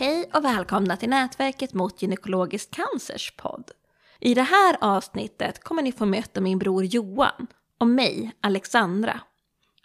[0.00, 3.70] Hej och välkomna till Nätverket mot gynekologisk cancers podd.
[4.20, 7.46] I det här avsnittet kommer ni få möta min bror Johan
[7.78, 9.20] och mig, Alexandra.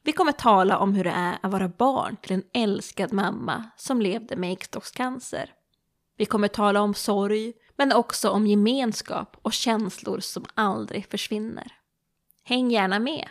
[0.04, 4.02] Vi kommer tala om hur det är att vara barn till en älskad mamma som
[4.02, 5.50] levde med äggstockscancer.
[6.18, 11.72] Vi kommer tala om sorg, men också om gemenskap och känslor som aldrig försvinner.
[12.44, 13.27] Häng gärna med!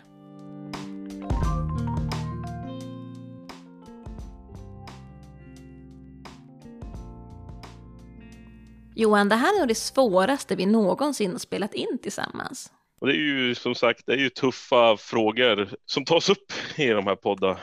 [8.97, 12.73] Johan, det här är nog det svåraste vi någonsin har spelat in tillsammans.
[13.01, 16.87] Och det är ju som sagt det är ju tuffa frågor som tas upp i
[16.87, 17.59] de här podda,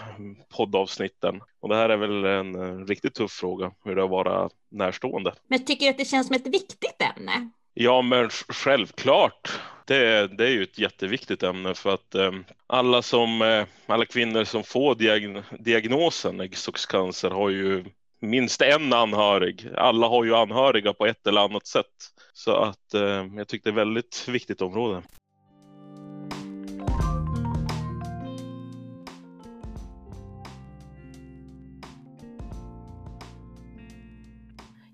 [0.57, 1.41] poddavsnitten.
[1.59, 5.33] Och det här är väl en riktigt tuff fråga, hur det är att vara närstående.
[5.47, 7.49] Men tycker du att det känns som ett viktigt ämne?
[7.73, 9.59] Ja, men självklart.
[9.85, 12.31] Det, det är ju ett jätteviktigt ämne för att eh,
[12.67, 17.85] alla, som, eh, alla kvinnor som får diagn diagnosen äggstockscancer har ju
[18.21, 19.67] minst en anhörig.
[19.77, 21.85] Alla har ju anhöriga på ett eller annat sätt.
[22.33, 25.03] Så att eh, jag tycker det är ett väldigt viktigt område.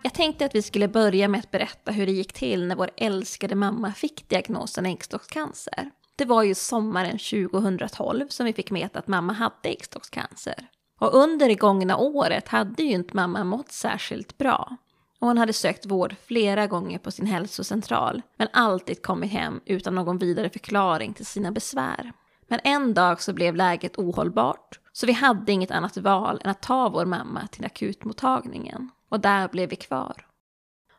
[0.04, 2.90] Jag tänkte att vi skulle börja med att berätta hur det gick till när vår
[2.98, 5.90] älskade mamma fick diagnosen äggstockscancer.
[6.16, 10.68] Det var ju sommaren 2012 som vi fick veta att mamma hade äggstockscancer.
[11.00, 14.78] Och under det gångna året hade ju inte mamma mått särskilt bra.
[15.20, 19.96] Och hon hade sökt vård flera gånger på sin hälsocentral, men alltid kommit hem utan
[19.96, 22.14] någon vidare förklaring till sina besvär.
[22.48, 26.62] Men en dag så blev läget ohållbart, så vi hade inget annat val än att
[26.62, 28.90] ta vår mamma till akutmottagningen.
[29.10, 30.26] Och där blev vi kvar.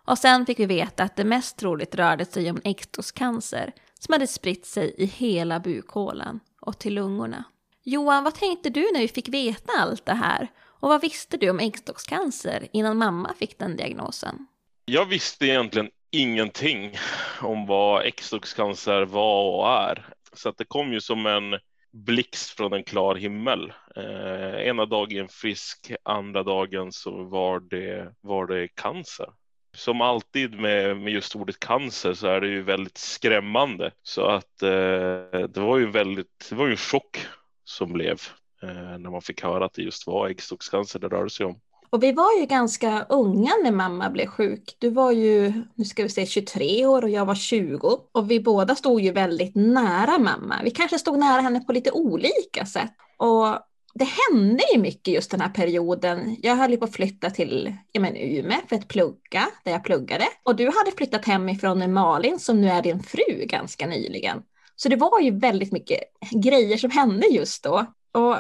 [0.09, 4.27] Och sen fick vi veta att det mest troligt rörde sig om äggstockscancer som hade
[4.27, 7.45] spritt sig i hela bukhålan och till lungorna.
[7.91, 10.49] Johan, vad tänkte du när vi fick veta allt det här?
[10.81, 14.47] Och vad visste du om äggstockscancer innan mamma fick den diagnosen?
[14.85, 16.99] Jag visste egentligen ingenting
[17.41, 20.07] om vad äggstockscancer var och är.
[20.33, 21.59] Så att det kom ju som en
[21.93, 23.73] blixt från en klar himmel.
[23.97, 29.27] Eh, ena dagen frisk, andra dagen så var det, var det cancer.
[29.77, 33.91] Som alltid med, med just ordet cancer så är det ju väldigt skrämmande.
[34.03, 37.19] Så att eh, det var ju väldigt, det var ju en chock
[37.69, 38.21] som blev
[38.63, 41.61] eh, när man fick höra att det just var äggstockscancer det rörde sig om.
[41.91, 44.77] Och vi var ju ganska unga när mamma blev sjuk.
[44.79, 48.01] Du var ju, nu ska vi se, 23 år och jag var 20.
[48.13, 50.61] Och vi båda stod ju väldigt nära mamma.
[50.65, 52.93] Vi kanske stod nära henne på lite olika sätt.
[53.17, 53.59] Och
[53.95, 56.37] det hände ju mycket just den här perioden.
[56.43, 59.85] Jag höll ju på att flytta till ja, men, Umeå för att plugga, där jag
[59.85, 60.25] pluggade.
[60.43, 64.43] Och du hade flyttat hemifrån med Malin som nu är din fru ganska nyligen.
[64.83, 66.01] Så det var ju väldigt mycket
[66.31, 67.87] grejer som hände just då.
[68.13, 68.37] Och,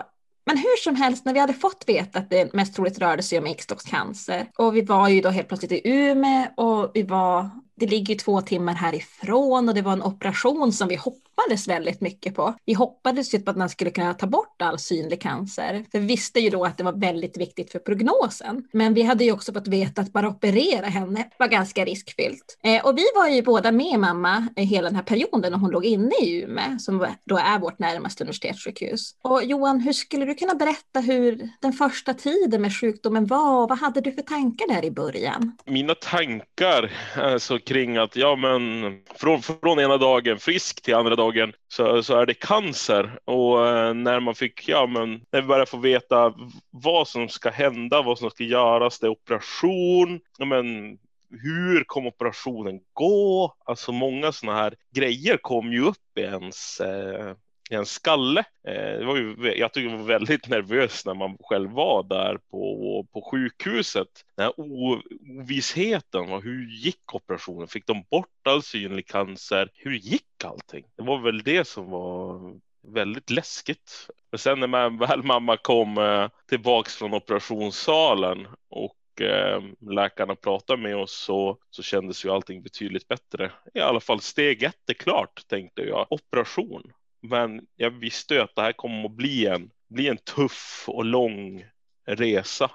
[0.47, 3.38] men hur som helst, när vi hade fått veta att det mest troligt rörde sig
[3.38, 7.87] om äggstockscancer och vi var ju då helt plötsligt i Umeå och vi var det
[7.87, 11.28] ligger ju två timmar härifrån och det var en operation som vi hoppades
[11.69, 12.54] väldigt mycket på.
[12.65, 16.06] Vi hoppades ju på att man skulle kunna ta bort all synlig cancer, för vi
[16.06, 18.65] visste ju då att det var väldigt viktigt för prognosen.
[18.72, 22.59] Men vi hade ju också fått veta att bara operera henne var ganska riskfyllt.
[22.65, 25.71] Eh, och vi var ju båda med mamma eh, hela den här perioden när hon
[25.71, 29.15] låg inne i Umeå, som då är vårt närmaste universitetssjukhus.
[29.22, 33.69] Och Johan, hur skulle du kunna berätta hur den första tiden med sjukdomen var och
[33.69, 35.56] vad hade du för tankar där i början?
[35.65, 41.28] Mina tankar, alltså kring att ja, men från, från ena dagen frisk till andra dagen
[41.69, 43.19] så, så är det cancer.
[43.25, 46.34] Och eh, när man fick, ja, men när vi började få veta
[46.71, 50.99] vad som ska hända, vad som ska göras, det är operation, ja, men
[51.31, 53.55] hur kommer operationen gå?
[53.65, 57.34] Alltså många sådana här grejer kom ju upp i ens eh,
[57.77, 58.41] en skalle.
[58.69, 63.06] Eh, det var ju, jag tycker var väldigt nervös när man själv var där på,
[63.12, 64.09] på sjukhuset.
[64.37, 67.69] Den här ovissheten, och hur gick operationen?
[67.69, 69.71] Fick de bort all synlig cancer?
[69.75, 70.84] Hur gick allting?
[70.97, 72.54] Det var väl det som var
[72.95, 74.09] väldigt läskigt.
[74.31, 80.97] Men sen när väl mamma kom eh, tillbaks från operationssalen och eh, läkarna pratade med
[80.97, 83.53] oss så, så kändes ju allting betydligt bättre.
[83.75, 86.07] I alla fall steg ett är klart tänkte jag.
[86.10, 86.92] Operation.
[87.20, 91.04] Men jag visste ju att det här kommer att bli en, bli en tuff och
[91.04, 91.65] lång
[92.06, 92.70] resa.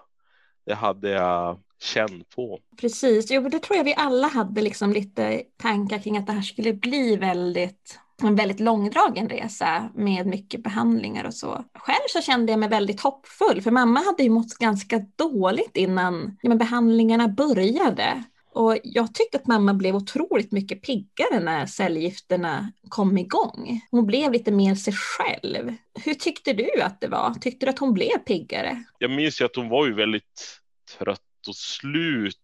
[0.66, 2.60] Det hade jag känt på.
[2.82, 6.42] Precis, jo, det tror jag vi alla hade liksom lite tankar kring att det här
[6.42, 11.64] skulle bli väldigt en väldigt långdragen resa med mycket behandlingar och så.
[11.74, 16.38] Själv så kände jag mig väldigt hoppfull för mamma hade ju mått ganska dåligt innan
[16.42, 18.24] ja, behandlingarna började.
[18.54, 23.82] Och jag tyckte att mamma blev otroligt mycket piggare när cellgifterna kom igång.
[23.92, 25.74] Hon blev lite mer sig själv.
[26.06, 27.34] Hur tyckte du att det var?
[27.34, 28.84] Tyckte du att hon blev piggare?
[28.98, 30.60] Jag minns ju att hon var ju väldigt
[30.98, 32.38] trött och slut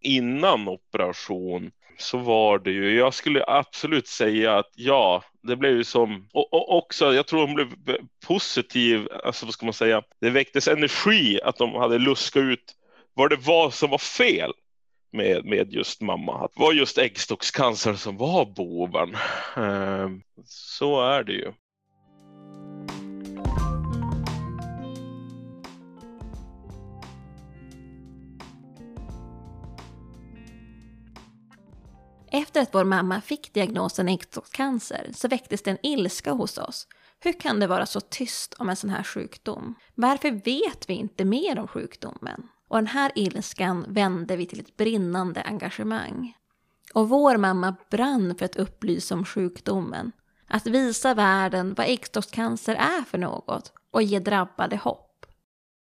[0.00, 5.84] innan operation så var det ju, jag skulle absolut säga att ja, det blev ju
[5.84, 7.68] som, och, och också, jag tror hon blev
[8.26, 12.74] positiv, alltså vad ska man säga, det väcktes energi att de hade luskat ut
[13.14, 14.52] vad det var som var fel
[15.10, 16.44] med, med just mamma.
[16.44, 19.16] Att det var just äggstockscancer som var boven.
[19.56, 21.52] Ehm, så är det ju.
[32.32, 36.86] Efter att vår mamma fick diagnosen äggstockscancer så väcktes det en ilska hos oss.
[37.20, 39.74] Hur kan det vara så tyst om en sån här sjukdom?
[39.94, 42.48] Varför vet vi inte mer om sjukdomen?
[42.68, 46.36] Och den här ilskan vände vi till ett brinnande engagemang.
[46.94, 50.12] Och vår mamma brann för att upplysa om sjukdomen.
[50.48, 55.26] Att visa världen vad äggstockscancer är för något och ge drabbade hopp.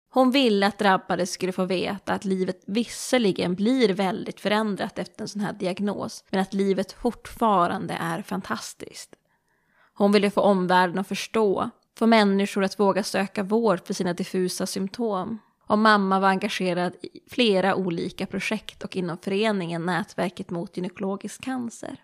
[0.09, 5.27] Hon ville att drabbade skulle få veta att livet visserligen blir väldigt förändrat efter en
[5.27, 9.15] sån här diagnos, men att livet fortfarande är fantastiskt.
[9.93, 14.65] Hon ville få omvärlden att förstå, få människor att våga söka vård för sina diffusa
[14.65, 15.39] symptom.
[15.73, 21.97] Och mamma var engagerad i flera olika projekt och inom föreningen Nätverket mot gynekologisk cancer.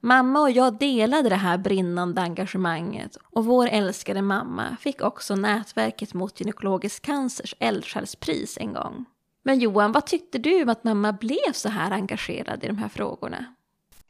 [0.00, 6.14] Mamma och jag delade det här brinnande engagemanget och vår älskade mamma fick också Nätverket
[6.14, 9.04] mot gynekologisk cancers eldsjälspris en gång.
[9.42, 12.88] Men Johan, vad tyckte du om att mamma blev så här engagerad i de här
[12.88, 13.54] frågorna?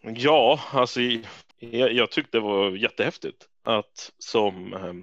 [0.00, 1.00] Ja, alltså
[1.58, 4.94] jag, jag tyckte det var jättehäftigt att som, eh,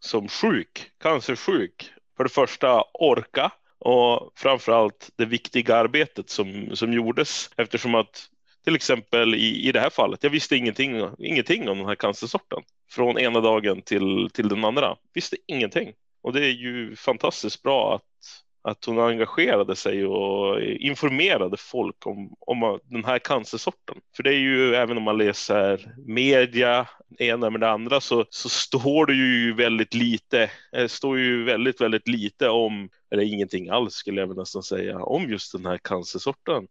[0.00, 7.50] som sjuk, cancersjuk, för det första orka och framförallt det viktiga arbetet som, som gjordes
[7.56, 8.28] eftersom att
[8.64, 12.62] till exempel i, i det här fallet, jag visste ingenting, ingenting om den här cancersorten
[12.90, 14.96] från ena dagen till, till den andra.
[15.14, 15.92] Visste ingenting.
[16.22, 18.02] Och det är ju fantastiskt bra att,
[18.64, 23.96] att hon engagerade sig och informerade folk om, om den här cancersorten.
[24.16, 26.88] För det är ju, även om man läser media,
[27.18, 31.80] ena med det andra, så, så står det ju väldigt lite, eh, står ju väldigt,
[31.80, 36.66] väldigt lite om, eller ingenting alls skulle jag nästan säga, om just den här cancersorten.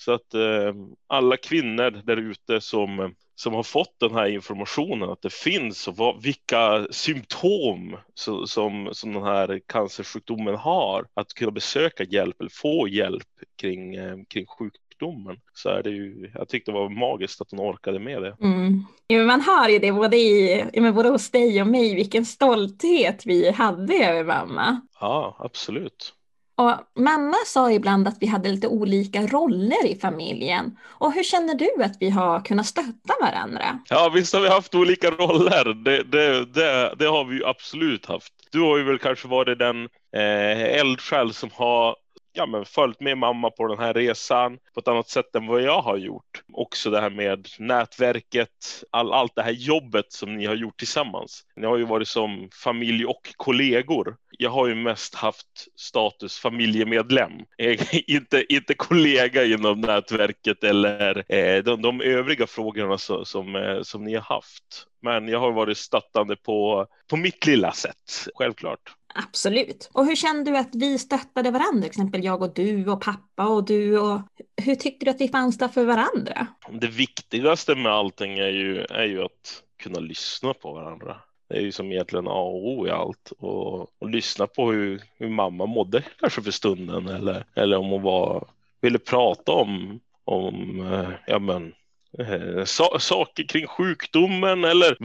[0.00, 0.74] Så att eh,
[1.06, 5.96] alla kvinnor där ute som, som har fått den här informationen att det finns och
[5.96, 12.50] vad, vilka symptom så, som, som den här cancersjukdomen har, att kunna besöka hjälp eller
[12.50, 13.28] få hjälp
[13.60, 17.60] kring, eh, kring sjukdomen så är det ju, jag tyckte det var magiskt att hon
[17.60, 18.36] orkade med det.
[18.40, 18.84] Mm.
[19.06, 23.50] Ja, man hör ju det både, i, både hos dig och mig, vilken stolthet vi
[23.50, 24.80] hade över mamma.
[25.00, 26.14] Ja, absolut.
[26.58, 30.76] Och mamma sa ibland att vi hade lite olika roller i familjen.
[30.84, 33.78] Och hur känner du att vi har kunnat stötta varandra?
[33.88, 35.74] Ja, visst har vi haft olika roller.
[35.84, 38.32] Det, det, det, det har vi absolut haft.
[38.52, 39.84] Du har ju väl kanske varit den
[40.16, 41.96] eh, eldsjäl som har
[42.38, 45.62] ja, men följt med mamma på den här resan på ett annat sätt än vad
[45.62, 46.42] jag har gjort.
[46.52, 51.44] Också det här med nätverket, all, allt det här jobbet som ni har gjort tillsammans.
[51.56, 54.16] Ni har ju varit som familj och kollegor.
[54.38, 57.80] Jag har ju mest haft status familjemedlem, eh,
[58.10, 64.04] inte, inte kollega inom nätverket eller eh, de, de övriga frågorna så, som, eh, som
[64.04, 64.86] ni har haft.
[65.02, 68.97] Men jag har varit stöttande på, på mitt lilla sätt, självklart.
[69.14, 69.90] Absolut.
[69.92, 71.80] Och hur kände du att vi stöttade varandra?
[71.80, 73.98] Till exempel jag och du och pappa och du.
[73.98, 74.20] Och
[74.56, 76.46] hur tyckte du att vi fanns där för varandra?
[76.70, 81.16] Det viktigaste med allting är ju, är ju att kunna lyssna på varandra.
[81.48, 85.02] Det är ju som egentligen A och O i allt och, och lyssna på hur,
[85.16, 88.48] hur mamma mådde kanske för stunden eller, eller om hon var,
[88.80, 91.72] ville prata om, om eh, ja men
[92.18, 94.96] Eh, so saker kring sjukdomen eller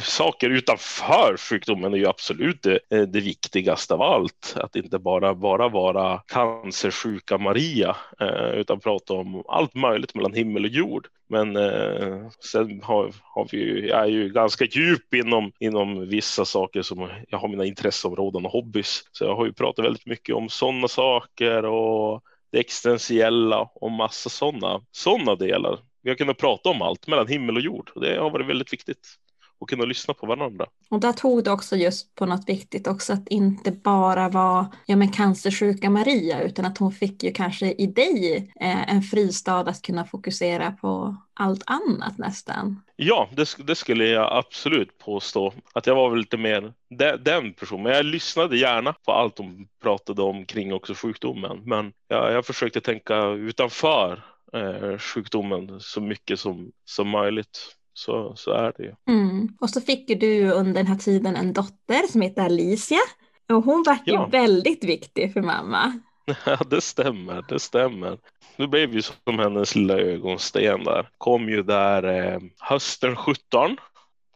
[0.00, 4.54] saker utanför sjukdomen är ju absolut det, det viktigaste av allt.
[4.56, 10.64] Att inte bara, bara vara cancersjuka Maria eh, utan prata om allt möjligt mellan himmel
[10.64, 11.08] och jord.
[11.28, 16.82] Men eh, sen har, har vi, jag är ju ganska djup inom, inom vissa saker
[16.82, 19.02] som jag har mina intresseområden och hobbys.
[19.12, 24.30] Så jag har ju pratat väldigt mycket om sådana saker och det existentiella och massa
[24.30, 28.30] sådana såna delar vi har kunnat prata om allt mellan himmel och jord det har
[28.30, 29.18] varit väldigt viktigt
[29.62, 30.66] att kunna lyssna på varandra.
[30.90, 34.96] Och där tog du också just på något viktigt också att inte bara vara ja,
[34.96, 39.82] men cancersjuka Maria utan att hon fick ju kanske i dig eh, en fristad att
[39.82, 42.82] kunna fokusera på allt annat nästan.
[42.96, 47.52] Ja, det, det, skulle jag absolut påstå att jag var väl lite mer de, den
[47.52, 47.82] personen.
[47.82, 51.62] Men jag lyssnade gärna på allt de pratade om kring också sjukdomen.
[51.64, 54.22] Men jag, jag försökte tänka utanför
[54.54, 57.76] eh, sjukdomen så mycket som, som möjligt.
[57.94, 58.94] Så, så är det ju.
[59.08, 59.56] Mm.
[59.60, 63.00] Och så fick du under den här tiden en dotter som heter Alicia.
[63.48, 64.24] Och hon var ja.
[64.24, 66.00] ju väldigt viktig för mamma.
[66.46, 68.18] Ja, det stämmer, det stämmer.
[68.56, 71.08] Du blev ju som hennes lilla ögonsten där.
[71.18, 73.76] Kom ju där eh, hösten 17.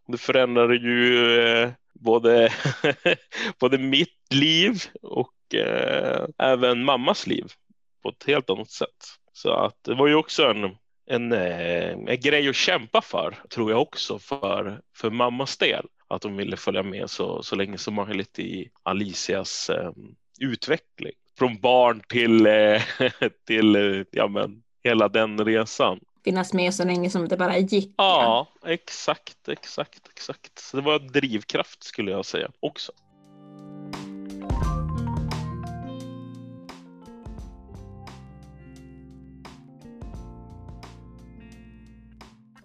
[0.06, 2.52] Det förändrade ju eh, både,
[3.60, 7.46] både mitt liv och eh, även mammas liv
[8.02, 9.04] på ett helt annat sätt.
[9.36, 10.76] Så att det var ju också en,
[11.06, 15.86] en, eh, en grej att kämpa för, tror jag också, för, för mammas del.
[16.08, 19.90] Att de ville följa med så, så länge som möjligt i Alicias eh,
[20.40, 21.12] utveckling.
[21.38, 22.82] Från barn till, eh,
[23.46, 26.00] till eh, ja, men, hela den resan.
[26.24, 27.94] Finnas med så länge som det bara gick.
[27.96, 28.70] Ja, ja.
[28.70, 30.58] exakt, exakt, exakt.
[30.58, 32.92] Så det var drivkraft skulle jag säga också.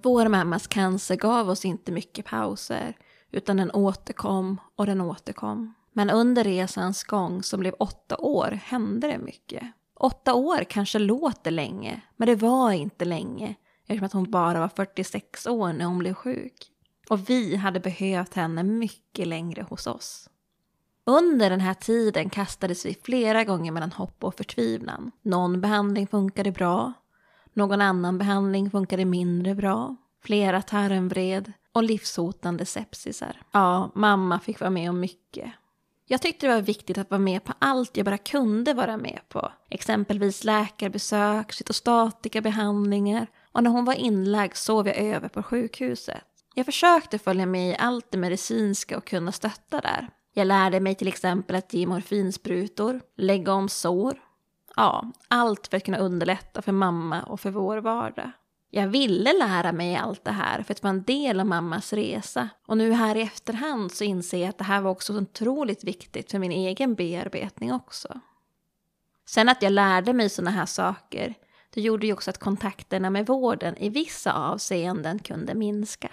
[0.04, 2.98] Vår mammas cancer gav oss inte mycket pauser,
[3.32, 5.74] utan den återkom och den återkom.
[5.94, 9.64] Men under resans gång, som blev åtta år, hände det mycket.
[9.96, 13.56] Åtta år kanske låter länge, men det var inte länge
[13.88, 16.72] eftersom att hon bara var 46 år när hon blev sjuk.
[17.10, 20.30] Och vi hade behövt henne mycket längre hos oss.
[21.06, 25.12] Under den här tiden kastades vi flera gånger mellan hopp och förtvivlan.
[25.22, 26.94] Någon behandling funkade bra,
[27.54, 33.42] någon annan behandling funkade mindre bra, flera tarmvred och livshotande sepsisar.
[33.52, 35.52] Ja, mamma fick vara med om mycket.
[36.08, 39.20] Jag tyckte det var viktigt att vara med på allt jag bara kunde vara med
[39.30, 39.52] på.
[39.70, 46.24] Exempelvis läkarbesök, cytostatikabehandlingar och när hon var inlagd sov jag över på sjukhuset.
[46.54, 50.10] Jag försökte följa med i allt det medicinska och kunna stötta där.
[50.34, 54.20] Jag lärde mig till exempel att ge morfinsprutor, lägga om sår.
[54.76, 58.32] Ja, allt för att kunna underlätta för mamma och för vår vardag.
[58.74, 62.50] Jag ville lära mig allt det här för att vara en del av mammas resa.
[62.68, 66.32] Och nu här i efterhand så inser jag att det här var också otroligt viktigt
[66.32, 68.20] för min egen bearbetning också.
[69.26, 71.34] Sen att jag lärde mig sådana här saker,
[71.74, 76.10] det gjorde ju också att kontakterna med vården i vissa avseenden kunde minska.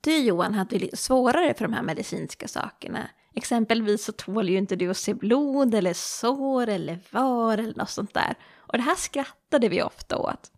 [0.00, 3.08] Du Johan hade lite svårare för de här medicinska sakerna.
[3.38, 7.90] Exempelvis så tål ju inte du att se blod eller sår eller var eller något
[7.90, 8.34] sånt där.
[8.56, 10.50] Och det här skrattade vi ofta åt.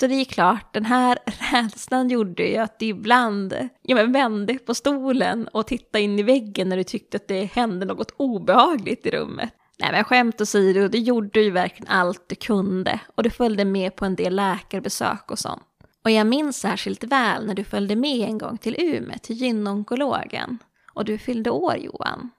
[0.00, 1.18] Så det är klart, den här
[1.52, 6.22] rädslan gjorde ju att du ibland ja, men vände på stolen och tittade in i
[6.22, 9.50] väggen när du tyckte att det hände något obehagligt i rummet.
[9.78, 13.96] Nej men skämt åsido, du gjorde ju verkligen allt du kunde och du följde med
[13.96, 15.62] på en del läkarbesök och sånt.
[16.04, 20.58] Och jag minns särskilt väl när du följde med en gång till Umeå, till gynonkologen.
[20.94, 22.30] Och du fyllde år Johan.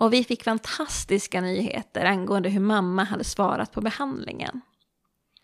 [0.00, 4.60] Och vi fick fantastiska nyheter angående hur mamma hade svarat på behandlingen.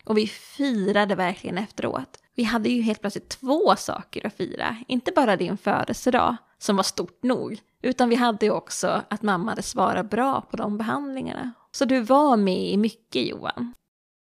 [0.04, 2.18] Och vi firade verkligen efteråt.
[2.34, 4.76] Vi hade ju helt plötsligt två saker att fira.
[4.88, 9.50] Inte bara din födelsedag, som var stort nog, utan vi hade ju också att mamma
[9.50, 11.52] hade svarat bra på de behandlingarna.
[11.72, 13.74] Så du var med i mycket Johan.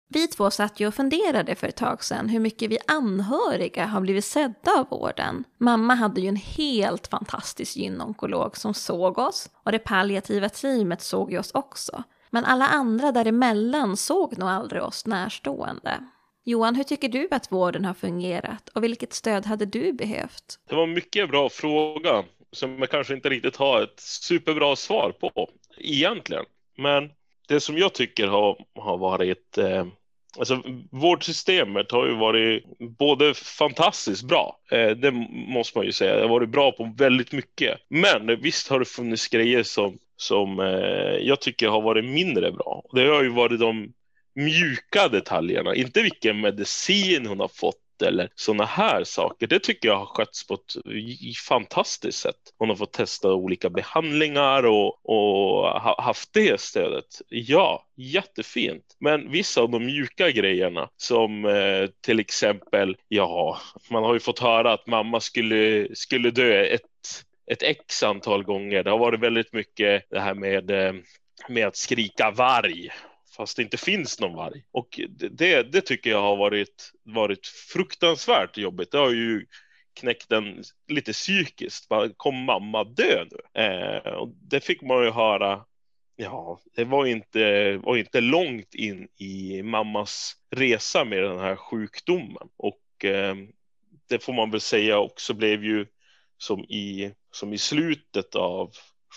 [0.09, 4.01] Vi två satt ju och funderade för ett tag sedan hur mycket vi anhöriga har
[4.01, 5.43] blivit sedda av vården.
[5.57, 11.31] Mamma hade ju en helt fantastisk gynonkolog som såg oss och det palliativa teamet såg
[11.31, 12.03] ju oss också.
[12.29, 15.99] Men alla andra däremellan såg nog aldrig oss närstående.
[16.43, 20.59] Johan, hur tycker du att vården har fungerat och vilket stöd hade du behövt?
[20.69, 25.11] Det var en mycket bra fråga som jag kanske inte riktigt har ett superbra svar
[25.11, 26.45] på egentligen.
[26.77, 27.11] Men
[27.47, 29.85] det som jag tycker har, har varit eh,
[30.39, 36.15] Alltså, vårdsystemet har ju varit både fantastiskt bra, eh, det måste man ju säga.
[36.15, 37.79] Det har varit bra på väldigt mycket.
[37.89, 42.83] Men visst har det funnits grejer som, som eh, jag tycker har varit mindre bra.
[42.93, 43.93] Det har ju varit de
[44.35, 49.47] mjuka detaljerna, inte vilken medicin hon har fått eller sådana här saker.
[49.47, 50.75] Det tycker jag har skötts på ett
[51.47, 52.35] fantastiskt sätt.
[52.57, 57.21] Hon har fått testa olika behandlingar och, och haft det stödet.
[57.29, 58.95] Ja, jättefint.
[58.99, 63.57] Men vissa av de mjuka grejerna som eh, till exempel, ja,
[63.91, 66.81] man har ju fått höra att mamma skulle, skulle dö ett
[67.51, 68.83] ett x antal gånger.
[68.83, 70.93] Det har varit väldigt mycket det här med, eh,
[71.49, 72.89] med att skrika varg
[73.37, 74.63] fast det inte finns någon varg.
[74.71, 74.99] Och
[75.31, 78.91] det, det tycker jag har varit, varit fruktansvärt jobbigt.
[78.91, 79.45] Det har ju
[79.93, 81.89] knäckt den lite psykiskt.
[81.89, 83.61] Bara, kom mamma dö nu?
[83.61, 85.65] Eh, och det fick man ju höra.
[86.15, 92.49] Ja, det var inte, var inte långt in i mammas resa med den här sjukdomen.
[92.57, 93.35] Och eh,
[94.09, 95.85] det får man väl säga också blev ju
[96.37, 98.71] som i, som i slutet av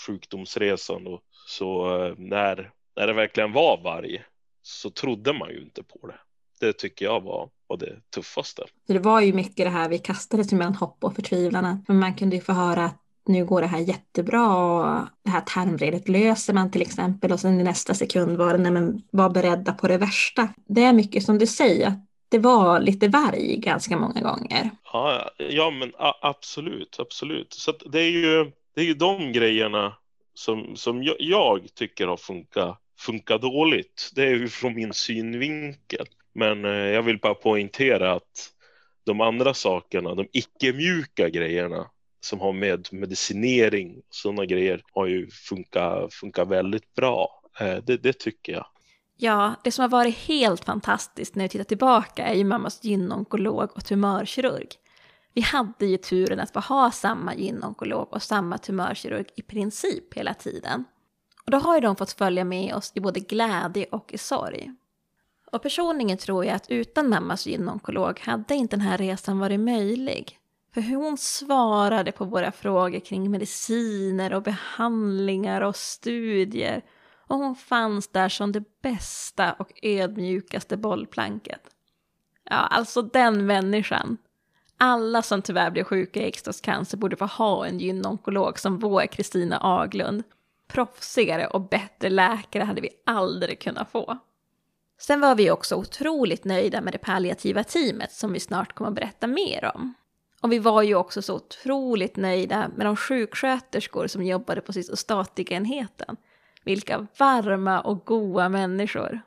[0.06, 1.06] sjukdomsresan.
[1.06, 4.22] Och så eh, när när det verkligen var varg
[4.62, 6.18] så trodde man ju inte på det.
[6.60, 8.62] Det tycker jag var, var det tuffaste.
[8.88, 11.84] Det var ju mycket det här vi kastades mellan hopp och förtvivlan.
[11.88, 15.40] Men man kunde ju få höra att nu går det här jättebra och det här
[15.40, 19.30] tarmvredet löser man till exempel och sen i nästa sekund var det nej men var
[19.30, 20.48] beredda på det värsta.
[20.66, 24.70] Det är mycket som du säger, att det var lite varg ganska många gånger.
[24.92, 27.52] Ja, ja men absolut, absolut.
[27.52, 29.96] Så det är ju, det är ju de grejerna
[30.34, 34.10] som, som jag, jag tycker har funkat, funkar dåligt.
[34.14, 36.06] Det är ju från min synvinkel.
[36.32, 38.50] Men eh, jag vill bara poängtera att
[39.04, 41.86] de andra sakerna, de icke-mjuka grejerna
[42.20, 47.42] som har med medicinering och sådana grejer har ju funkat, funkat väldigt bra.
[47.60, 48.66] Eh, det, det, tycker jag.
[49.16, 53.70] Ja, det som har varit helt fantastiskt när jag tittar tillbaka är ju mammas gynonkolog
[53.76, 54.68] och tumörkirurg.
[55.34, 60.34] Vi hade ju turen att få ha samma gynonkolog och samma tumörkirurg i princip hela
[60.34, 60.84] tiden.
[61.50, 64.72] Och då har ju de fått följa med oss i både glädje och i sorg.
[65.52, 70.38] Och personligen tror jag att utan mammas gynonkolog hade inte den här resan varit möjlig.
[70.74, 76.82] För hur hon svarade på våra frågor kring mediciner och behandlingar och studier.
[77.26, 81.62] Och hon fanns där som det bästa och ödmjukaste bollplanket.
[82.44, 84.16] Ja, alltså den människan.
[84.78, 89.58] Alla som tyvärr blir sjuka i äggstockscancer borde få ha en gynonkolog som vår Kristina
[89.62, 90.24] Aglund.
[90.72, 94.18] Proffsigare och bättre läkare hade vi aldrig kunnat få.
[95.00, 98.94] Sen var vi också otroligt nöjda med det palliativa teamet som vi snart kommer att
[98.94, 99.94] berätta mer om.
[100.40, 106.16] Och vi var ju också så otroligt nöjda med de sjuksköterskor som jobbade på cytostatikaenheten.
[106.64, 109.20] Vilka varma och goa människor.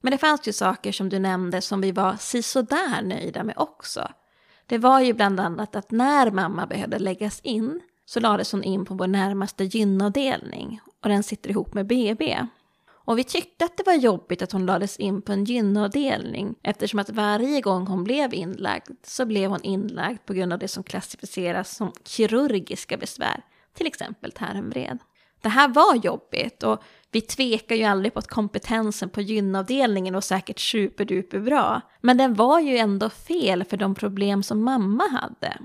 [0.00, 4.08] Men det fanns ju saker som du nämnde som vi var sisådär nöjda med också.
[4.66, 8.84] Det var ju bland annat att när mamma behövde läggas in så lades hon in
[8.84, 12.46] på vår närmaste gynavdelning och den sitter ihop med BB.
[13.04, 16.98] Och vi tyckte att det var jobbigt att hon lades in på en gynavdelning eftersom
[16.98, 20.82] att varje gång hon blev inlagd så blev hon inlagd på grund av det som
[20.82, 23.42] klassificeras som kirurgiska besvär,
[23.74, 24.98] till exempel tarmvred.
[25.42, 30.20] Det här var jobbigt och vi tvekar ju aldrig på att kompetensen på gynavdelningen var
[30.20, 31.80] säkert superduper bra.
[32.00, 35.58] Men den var ju ändå fel för de problem som mamma hade.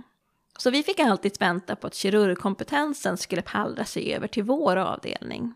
[0.57, 5.53] Så vi fick alltid vänta på att kirurgkompetensen skulle pallra sig över till vår avdelning.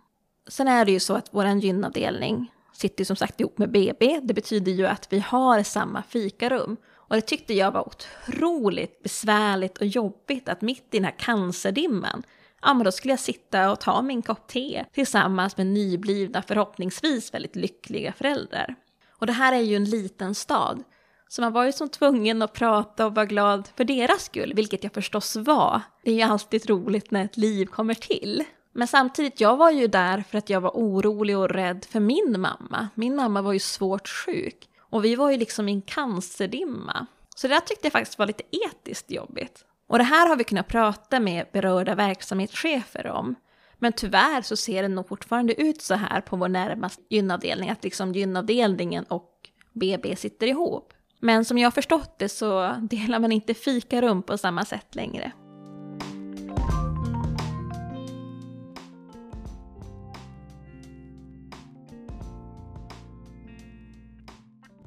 [0.47, 4.19] Sen är det ju så att vår gynavdelning sitter som sagt ihop med BB.
[4.23, 6.77] Det betyder ju att vi har samma fikarum.
[7.11, 12.23] Och det tyckte jag var otroligt besvärligt och jobbigt att mitt i den här cancerdimman,
[12.61, 17.33] ja men då skulle jag sitta och ta min kopp te tillsammans med nyblivna, förhoppningsvis
[17.33, 18.75] väldigt lyckliga föräldrar.
[19.09, 20.83] Och det här är ju en liten stad,
[21.32, 24.84] så man var ju som tvungen att prata och vara glad för deras skull, vilket
[24.84, 25.82] jag förstås var.
[26.04, 28.44] Det är ju alltid roligt när ett liv kommer till.
[28.74, 32.36] Men samtidigt, jag var ju där för att jag var orolig och rädd för min
[32.38, 32.89] mamma.
[32.96, 34.70] Min mamma var ju svårt sjuk.
[34.80, 37.06] Och vi var ju liksom i en cancerdimma.
[37.36, 39.65] Så det där tyckte jag faktiskt var lite etiskt jobbigt.
[39.88, 43.36] Och det här har vi kunnat prata med berörda verksamhetschefer om.
[43.80, 47.84] Men tyvärr så ser det nog fortfarande ut så här på vår närmaste gynavdelning, att
[47.84, 50.94] liksom gynavdelningen och BB sitter ihop.
[51.21, 55.31] Men som jag har förstått det så delar man inte fikarum på samma sätt längre.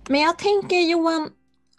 [0.09, 1.31] Men jag tänker Johan,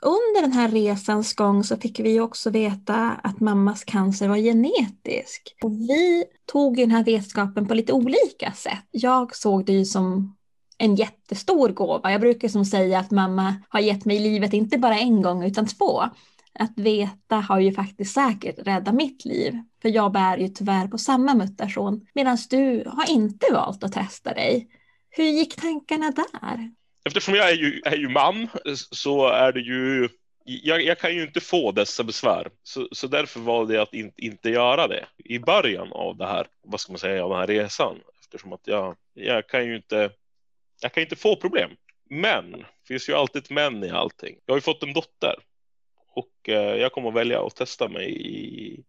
[0.02, 5.56] under den här resans gång så fick vi också veta att mammas cancer var genetisk.
[5.64, 8.86] Och vi tog den här vetskapen på lite olika sätt.
[8.92, 10.36] Jag såg det ju som
[10.78, 12.12] en jättestor gåva.
[12.12, 15.68] Jag brukar som säga att mamma har gett mig livet inte bara en gång utan
[15.68, 16.04] två.
[16.60, 19.54] Att veta har ju faktiskt säkert räddat mitt liv.
[19.82, 24.34] För jag bär ju tyvärr på samma mutation medan du har inte valt att testa
[24.34, 24.68] dig.
[25.10, 26.72] Hur gick tankarna där?
[27.06, 28.48] eftersom jag är ju, är ju man
[28.92, 30.10] så är det ju
[30.48, 34.12] jag, jag, kan ju inte få dessa besvär, så, så därför valde jag att in,
[34.18, 37.48] inte göra det i början av det här, vad ska man säga, av den här
[37.48, 37.98] resan.
[38.22, 40.10] Eftersom att jag, jag kan ju inte,
[40.86, 41.72] jag kan inte få problem.
[42.10, 44.38] Men, det finns ju alltid ett men i allting.
[44.46, 45.36] Jag har ju fått en dotter
[46.14, 48.84] och eh, jag kommer att välja att testa mig i,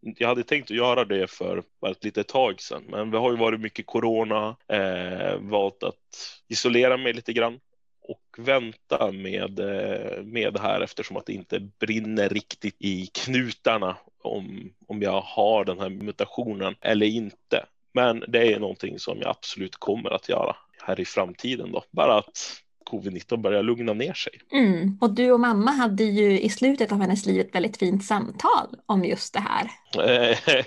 [0.00, 3.30] jag hade tänkt att göra det för bara ett litet tag sedan, men det har
[3.30, 7.60] ju varit mycket corona, eh, valt att isolera mig lite grann
[8.00, 13.96] och vänta med, eh, med det här eftersom att det inte brinner riktigt i knutarna
[14.22, 17.66] om, om jag har den här mutationen eller inte.
[17.92, 21.84] Men det är någonting som jag absolut kommer att göra här i framtiden då.
[21.90, 24.32] Bara att covid-19 börjar lugna ner sig.
[24.52, 24.98] Mm.
[25.00, 28.66] Och du och mamma hade ju i slutet av hennes liv ett väldigt fint samtal
[28.86, 29.70] om just det här.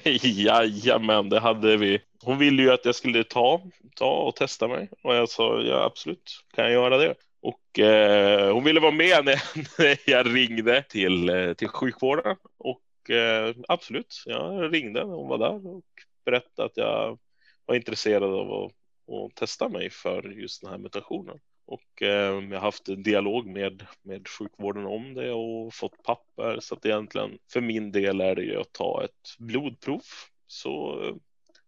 [0.22, 2.00] Jajamän, det hade vi.
[2.24, 3.62] Hon ville ju att jag skulle ta,
[3.96, 7.16] ta och testa mig och jag sa ja absolut, kan jag göra det?
[7.42, 9.40] Och eh, hon ville vara med när,
[10.10, 15.84] jag ringde till, eh, till sjukvården och eh, absolut, jag ringde hon var där och
[16.26, 17.20] berättade att jag
[17.66, 18.72] var intresserad av att,
[19.08, 21.40] att testa mig för just den här mutationen.
[21.66, 26.60] Och eh, jag har haft en dialog med, med sjukvården om det och fått papper.
[26.62, 30.02] Så att egentligen för min del är det ju att ta ett blodprov.
[30.48, 31.02] Så,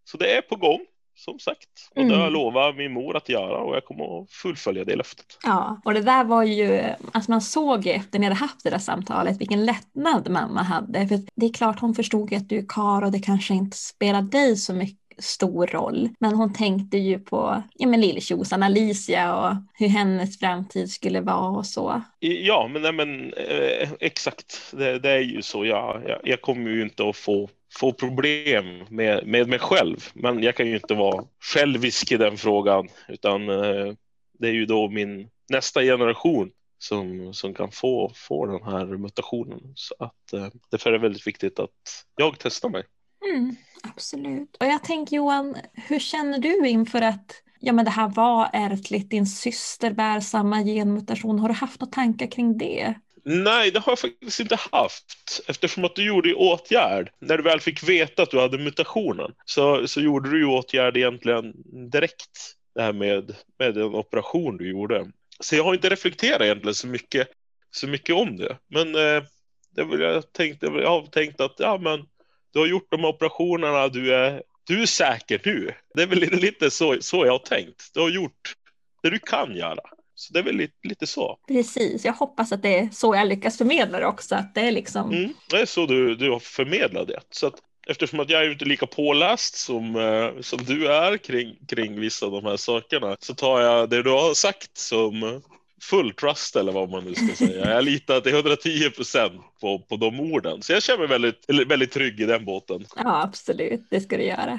[0.04, 0.86] så det är på gång
[1.20, 1.90] som sagt.
[1.90, 2.08] Och mm.
[2.08, 2.40] det har jag mm.
[2.40, 5.38] lovat min mor att göra och jag kommer att fullfölja det löftet.
[5.42, 8.70] Ja, och det där var ju, alltså man såg ju efter ni hade haft det
[8.70, 11.08] där samtalet vilken lättnad mamma hade.
[11.08, 13.76] För det är klart hon förstod ju att du är kar och det kanske inte
[13.76, 16.08] spelar dig så mycket stor roll.
[16.20, 21.66] Men hon tänkte ju på ja, lilltjosan Alicia och hur hennes framtid skulle vara och
[21.66, 22.02] så.
[22.18, 24.72] Ja, men, nej, men eh, exakt.
[24.72, 25.64] Det, det, är ju så.
[25.64, 29.96] Jag, jag, jag kommer ju inte att få få problem med, med mig själv.
[30.14, 33.94] Men jag kan ju inte vara självisk i den frågan, utan eh,
[34.38, 39.72] det är ju då min nästa generation som, som kan få, få den här mutationen.
[39.74, 42.84] Så att eh, därför är det väldigt viktigt att jag testar mig.
[43.30, 44.56] Mm, absolut.
[44.60, 49.10] Och jag tänker Johan, hur känner du inför att ja, men det här var ärftligt,
[49.10, 51.38] din syster bär samma genmutation.
[51.38, 52.94] Har du haft några tankar kring det?
[53.24, 55.04] Nej, det har jag faktiskt inte haft
[55.46, 57.10] eftersom att du gjorde åtgärd.
[57.20, 60.96] När du väl fick veta att du hade mutationen så, så gjorde du ju åtgärd
[60.96, 61.52] egentligen
[61.90, 62.56] direkt.
[62.74, 65.10] Det här med, med den operation du gjorde.
[65.40, 67.28] Så jag har inte reflekterat egentligen så mycket,
[67.70, 68.56] så mycket om det.
[68.68, 69.22] Men eh,
[69.70, 72.06] det vill jag, tänkt, jag har tänkt att ja, men
[72.52, 75.74] du har gjort de operationerna, du är, du är säker nu.
[75.94, 77.90] Det är väl lite så, så jag har tänkt.
[77.94, 78.54] Du har gjort
[79.02, 79.80] det du kan göra.
[80.14, 81.38] Så det är väl lite, lite, så.
[81.48, 84.34] Precis, jag hoppas att det är så jag lyckas förmedla det också.
[84.34, 85.12] Att det, är liksom...
[85.12, 87.20] Mm, det är så du, du har förmedlat det.
[87.30, 87.54] Så att,
[87.86, 92.26] eftersom att jag är inte lika påläst som, eh, som du är kring, kring vissa
[92.26, 95.42] av de här sakerna så tar jag det du har sagt som
[95.80, 97.74] full trust eller vad man nu ska säga.
[97.74, 100.62] Jag litar till 110 procent på, på de orden.
[100.62, 102.86] Så jag känner mig väldigt, väldigt trygg i den båten.
[102.96, 103.86] Ja, absolut.
[103.90, 104.58] Det ska du göra.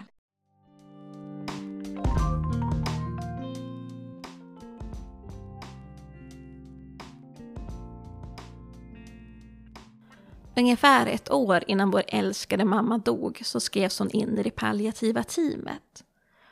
[10.55, 15.23] Ungefär ett år innan vår älskade mamma dog så skrevs hon in i det palliativa
[15.23, 16.03] teamet.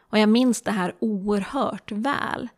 [0.10, 2.50] Och jag minns det här oerhört väl.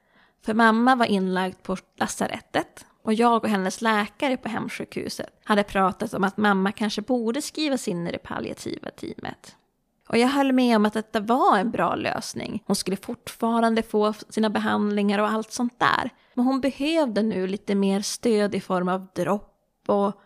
[0.46, 6.14] För mamma var inlagd på lasarettet och jag och hennes läkare på hemsjukhuset hade pratat
[6.14, 9.56] om att mamma kanske borde skrivas in i det palliativa teamet.
[10.10, 12.64] Och jag höll med om att detta var en bra lösning.
[12.66, 16.10] Hon skulle fortfarande få sina behandlingar och allt sånt där.
[16.34, 20.22] Men hon behövde nu lite mer stöd i form av dropp och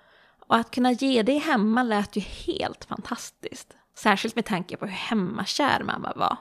[0.47, 3.75] och att kunna ge det hemma lät ju helt fantastiskt.
[3.95, 6.37] Särskilt med tanke på hur hemmakär mamma var.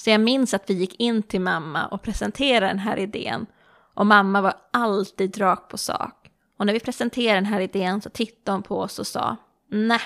[0.00, 3.46] Så jag minns att vi gick in till mamma och presenterade den här idén.
[3.94, 6.30] Och mamma var alltid rak på sak.
[6.58, 9.36] Och när vi presenterade den här idén så tittade hon på oss och sa
[9.70, 10.00] Nej,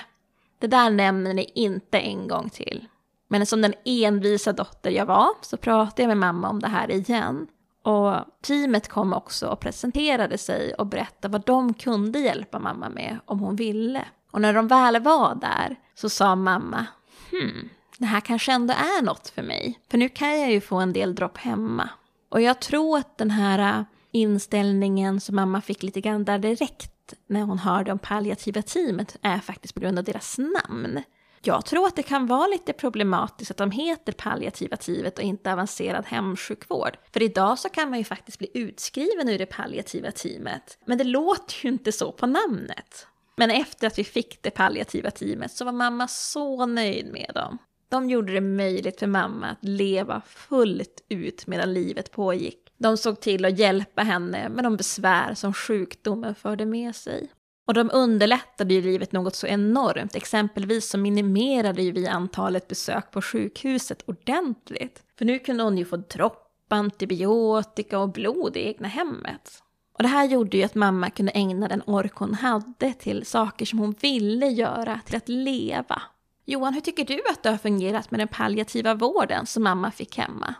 [0.59, 2.87] det där nämner ni inte en gång till.
[3.27, 6.91] Men som den envisa dotter jag var så pratade jag med mamma om det här
[6.91, 7.47] igen.
[7.83, 13.19] Och teamet kom också och presenterade sig och berättade vad de kunde hjälpa mamma med
[13.25, 14.05] om hon ville.
[14.31, 16.85] Och när de väl var där så sa mamma,
[17.31, 19.79] hmm, det här kanske ändå är något för mig.
[19.91, 21.89] För nu kan jag ju få en del dropp hemma.
[22.29, 27.13] Och jag tror att den här äh, inställningen som mamma fick lite grann där direkt
[27.27, 31.03] när hon hörde om palliativa teamet är faktiskt på grund av deras namn.
[31.41, 35.53] Jag tror att det kan vara lite problematiskt att de heter palliativa teamet och inte
[35.53, 36.97] avancerad hemsjukvård.
[37.13, 40.77] För idag så kan man ju faktiskt bli utskriven ur det palliativa teamet.
[40.85, 43.07] Men det låter ju inte så på namnet.
[43.35, 47.57] Men efter att vi fick det palliativa teamet så var mamma så nöjd med dem.
[47.89, 52.59] De gjorde det möjligt för mamma att leva fullt ut medan livet pågick.
[52.77, 57.31] De såg till att hjälpa henne med de besvär som sjukdomen förde med sig.
[57.67, 60.15] Och de underlättade ju livet något så enormt.
[60.15, 65.03] Exempelvis så minimerade ju vi antalet besök på sjukhuset ordentligt.
[65.17, 69.61] För nu kunde hon ju få dropp, antibiotika och blod i egna hemmet.
[69.97, 73.65] Och det här gjorde ju att mamma kunde ägna den ork hon hade till saker
[73.65, 76.01] som hon ville göra, till att leva.
[76.45, 80.17] Johan, hur tycker du att det har fungerat med den palliativa vården som mamma fick
[80.17, 80.55] hemma?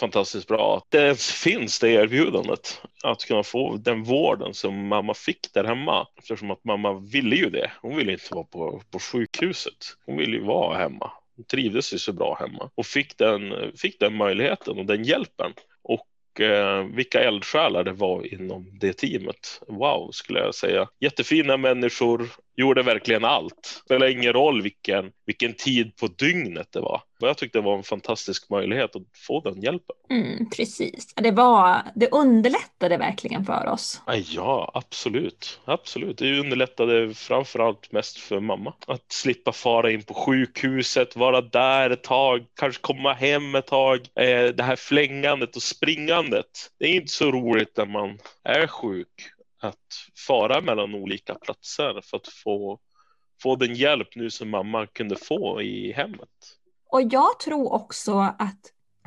[0.00, 2.82] fantastiskt bra att det ens finns det erbjudandet.
[3.02, 6.06] Att kunna få den vården som mamma fick där hemma.
[6.16, 7.72] Eftersom att mamma ville ju det.
[7.82, 9.96] Hon ville inte vara på, på sjukhuset.
[10.06, 11.12] Hon ville ju vara hemma.
[11.36, 15.52] Hon trivdes ju så bra hemma och fick den, fick den möjligheten och den hjälpen.
[15.82, 19.62] Och eh, vilka eldsjälar det var inom det teamet.
[19.68, 20.88] Wow, skulle jag säga.
[21.00, 23.62] Jättefina människor gjorde verkligen allt.
[23.62, 27.02] Det spelar ingen roll vilken, vilken tid på dygnet det var.
[27.18, 29.96] Jag tyckte det var en fantastisk möjlighet att få den hjälpen.
[30.10, 31.14] Mm, precis.
[31.14, 34.02] Det, var, det underlättade verkligen för oss.
[34.26, 35.60] Ja, absolut.
[35.64, 36.18] Absolut.
[36.18, 38.74] Det underlättade framförallt mest för mamma.
[38.86, 43.96] Att slippa fara in på sjukhuset, vara där ett tag, kanske komma hem ett tag.
[43.96, 46.70] Eh, det här flängandet och springandet.
[46.78, 49.08] Det är inte så roligt när man är sjuk
[49.60, 49.76] att
[50.26, 52.78] fara mellan olika platser för att få,
[53.42, 56.56] få den hjälp nu som mamma kunde få i hemmet.
[56.86, 58.60] Och jag tror också att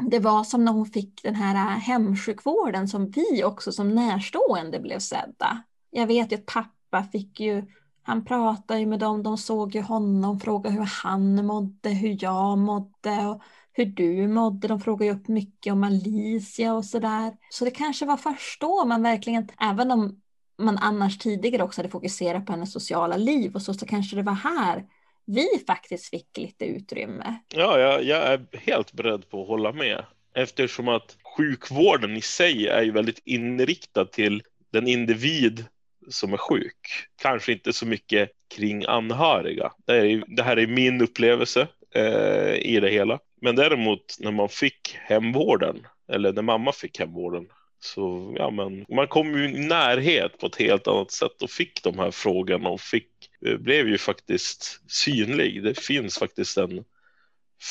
[0.09, 4.99] det var som när hon fick den här hemsjukvården som vi också som närstående blev
[4.99, 5.63] sedda.
[5.89, 7.63] Jag vet ju att pappa fick ju,
[8.03, 12.57] han pratade ju med dem, de såg ju honom, frågade hur han mådde, hur jag
[12.57, 14.67] mådde och hur du mådde.
[14.67, 17.33] De frågade ju upp mycket om Alicia och sådär.
[17.49, 20.21] Så det kanske var först då man verkligen, även om
[20.57, 24.23] man annars tidigare också hade fokuserat på hennes sociala liv och så, så kanske det
[24.23, 24.83] var här
[25.25, 27.39] vi faktiskt fick lite utrymme.
[27.55, 32.67] Ja, jag, jag är helt beredd på att hålla med eftersom att sjukvården i sig
[32.67, 35.65] är ju väldigt inriktad till den individ
[36.09, 37.07] som är sjuk.
[37.21, 39.71] Kanske inte så mycket kring anhöriga.
[39.85, 43.19] Det, är, det här är min upplevelse eh, i det hela.
[43.41, 47.47] Men däremot när man fick hemvården, eller när mamma fick hemvården,
[47.83, 51.83] så ja, men man kom ju i närhet på ett helt annat sätt och fick
[51.83, 53.09] de här frågorna och fick,
[53.45, 55.63] eh, blev ju faktiskt synlig.
[55.63, 56.83] Det finns faktiskt en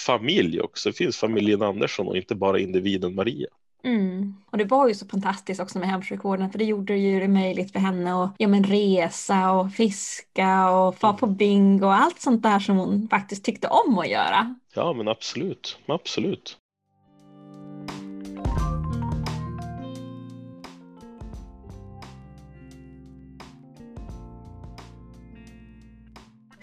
[0.06, 0.88] familj också.
[0.88, 3.48] Det finns familjen Andersson och inte bara individen Maria.
[3.84, 4.34] Mm.
[4.50, 7.72] Och det var ju så fantastiskt också med hemsjukvården för det gjorde ju det möjligt
[7.72, 12.42] för henne att ja, men resa och fiska och få på bingo och allt sånt
[12.42, 14.54] där som hon faktiskt tyckte om att göra.
[14.74, 16.58] Ja men absolut, absolut.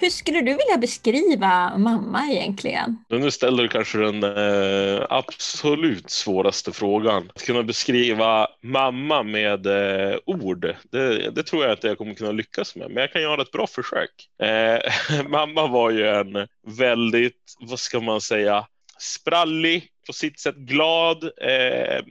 [0.02, 2.98] Hur skulle du vilja beskriva mamma egentligen?
[3.10, 7.32] Nu ställer du kanske den eh, absolut svåraste frågan.
[7.36, 12.32] Att kunna beskriva mamma med eh, ord, det, det, tror jag inte jag kommer kunna
[12.32, 14.10] lyckas med, men jag kan göra ett bra försök.
[14.42, 14.80] Eh,
[15.28, 18.66] mamma var ju en väldigt, vad ska man säga,
[19.00, 22.04] sprallig, på sitt sätt glad, eh,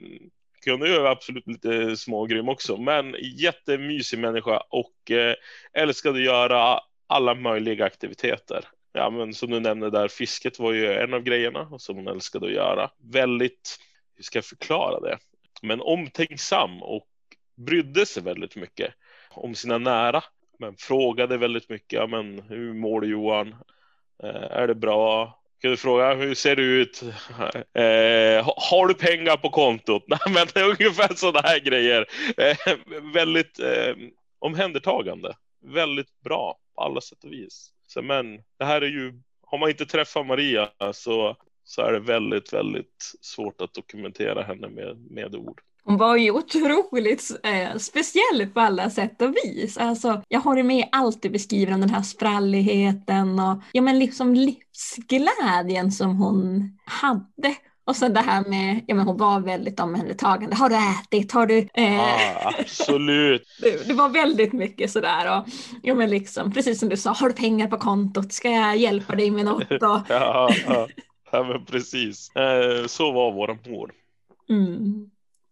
[0.63, 5.35] kunde ju absolut lite smågrym också, men jättemysig människa och eh,
[5.73, 8.65] älskade att göra alla möjliga aktiviteter.
[8.93, 12.45] Ja, men som du nämnde där, fisket var ju en av grejerna som hon älskade
[12.45, 12.89] att göra.
[12.97, 13.77] Väldigt,
[14.15, 15.17] hur ska jag förklara det?
[15.61, 17.07] Men omtänksam och
[17.55, 18.93] brydde sig väldigt mycket
[19.29, 20.23] om sina nära.
[20.59, 23.55] Men frågade väldigt mycket, ja, men hur mår du Johan?
[24.23, 25.39] Eh, är det bra?
[25.61, 27.03] Kan du fråga hur ser det ut?
[27.73, 30.03] Eh, har du pengar på kontot?
[30.07, 32.05] Nej, men ungefär sådana här grejer.
[32.37, 32.75] Eh,
[33.13, 33.95] väldigt eh,
[34.39, 35.33] omhändertagande.
[35.61, 37.71] Väldigt bra på alla sätt och vis.
[37.87, 41.99] Så, men det här är ju, har man inte träffat Maria så, så är det
[41.99, 45.61] väldigt, väldigt svårt att dokumentera henne med, med ord.
[45.83, 49.77] Hon var ju otroligt eh, speciell på alla sätt och vis.
[49.77, 54.35] Alltså, jag håller med allt du beskriver om den här spralligheten och ja, men liksom
[54.35, 57.55] livsglädjen som hon hade.
[57.89, 60.55] Och sen det här med, ja men hon var väldigt omhändertagande.
[60.55, 61.31] Har du ätit?
[61.31, 61.67] Har du?
[61.73, 61.95] Eh...
[61.95, 63.47] Ja, absolut.
[63.61, 65.45] det, det, var väldigt mycket sådär och
[65.83, 68.33] ja men liksom precis som du sa, har du pengar på kontot?
[68.33, 69.71] Ska jag hjälpa dig med något?
[69.71, 69.79] Och...
[70.09, 70.87] ja, ja,
[71.31, 72.35] ja, men precis.
[72.35, 73.91] Eh, så var våra mor.
[74.49, 75.09] Mm.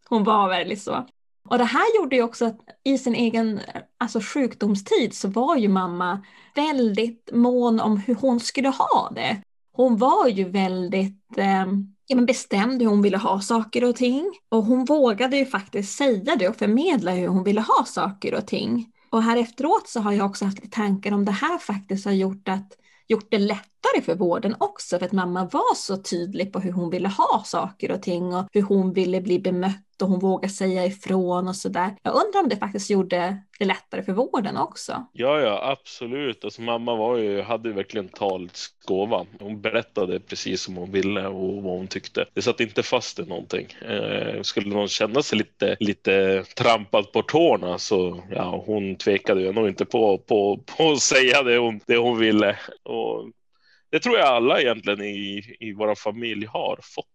[0.10, 1.06] Hon var väldigt så.
[1.50, 3.60] Och det här gjorde ju också att i sin egen
[3.98, 6.24] alltså sjukdomstid så var ju mamma
[6.56, 9.42] väldigt mån om hur hon skulle ha det.
[9.72, 11.66] Hon var ju väldigt eh,
[12.08, 14.32] ja, men bestämde hur hon ville ha saker och ting.
[14.50, 18.48] Och hon vågade ju faktiskt säga det och förmedla hur hon ville ha saker och
[18.48, 18.92] ting.
[19.10, 22.48] Och här efteråt så har jag också haft tankar om det här faktiskt har gjort,
[22.48, 26.72] att, gjort det lättare för vården också, för att mamma var så tydlig på hur
[26.72, 30.50] hon ville ha saker och ting och hur hon ville bli bemött och hon vågar
[30.50, 31.96] säga ifrån och sådär.
[32.04, 35.08] Jag undrar om det faktiskt gjorde det lättare för vården också.
[35.14, 36.44] Ja, ja, absolut.
[36.44, 39.26] Alltså, mamma var ju, hade ju verkligen talets gåva.
[39.40, 42.26] Hon berättade precis som hon ville och vad hon tyckte.
[42.34, 43.68] Det satt inte fast i någonting.
[43.82, 49.54] Eh, skulle någon känna sig lite, lite trampad på tårna så ja, hon tvekade ju
[49.54, 52.60] nog inte på, på, på att säga det hon, det hon ville.
[52.84, 53.32] Och
[53.90, 57.06] det tror jag alla egentligen i, i vår familj har fått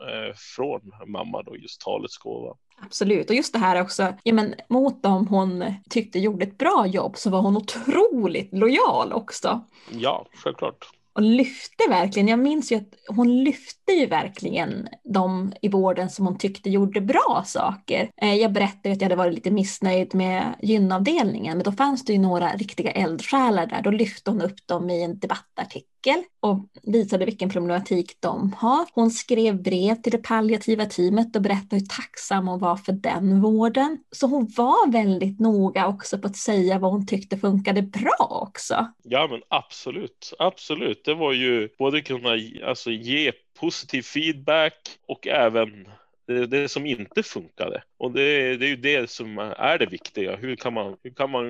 [0.00, 2.56] eh, från mamma då, just talets gåva.
[2.80, 6.86] Absolut, och just det här också, ja men mot dem hon tyckte gjorde ett bra
[6.86, 9.60] jobb så var hon otroligt lojal också.
[9.90, 12.28] Ja, självklart och lyfte verkligen.
[12.28, 17.00] Jag minns ju att hon lyfte ju verkligen de i vården som hon tyckte gjorde
[17.00, 18.10] bra saker.
[18.16, 22.12] Eh, jag berättade att jag hade varit lite missnöjd med gynavdelningen, men då fanns det
[22.12, 23.82] ju några riktiga eldsjälar där.
[23.82, 28.86] Då lyfte hon upp dem i en debattartikel och visade vilken problematik de har.
[28.92, 33.40] Hon skrev brev till det palliativa teamet och berättade hur tacksam hon var för den
[33.40, 33.98] vården.
[34.10, 38.86] Så hon var väldigt noga också på att säga vad hon tyckte funkade bra också.
[39.02, 41.01] Ja men absolut, absolut.
[41.04, 45.88] Det var ju både kunna alltså, ge positiv feedback och även
[46.26, 47.82] det, det som inte funkade.
[47.96, 50.36] Och det, det, är ju det som är det viktiga.
[50.36, 51.46] Hur kan man, hur kan man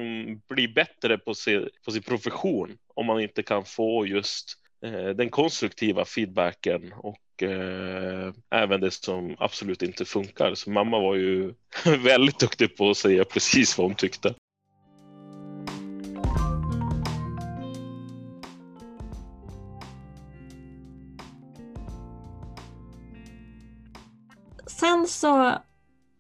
[0.49, 5.31] bli bättre på, se, på sin profession om man inte kan få just eh, den
[5.31, 10.55] konstruktiva feedbacken och eh, även det som absolut inte funkar.
[10.55, 11.55] Så mamma var ju
[12.05, 14.35] väldigt duktig på att säga precis vad hon tyckte.
[24.83, 25.53] Sen så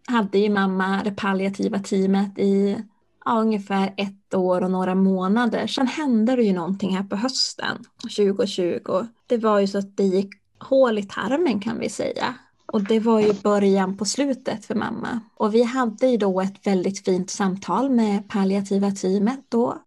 [0.06, 2.82] hade ju mamma det palliativa teamet i
[3.24, 5.66] ja, ungefär ett år och några månader.
[5.66, 7.78] Sen hände det ju någonting här på hösten
[8.16, 9.06] 2020.
[9.26, 12.34] Det var ju så att det gick hål i tarmen kan vi säga.
[12.66, 15.20] Och det var ju början på slutet för mamma.
[15.34, 19.78] Och vi hade ju då ett väldigt fint samtal med palliativa teamet då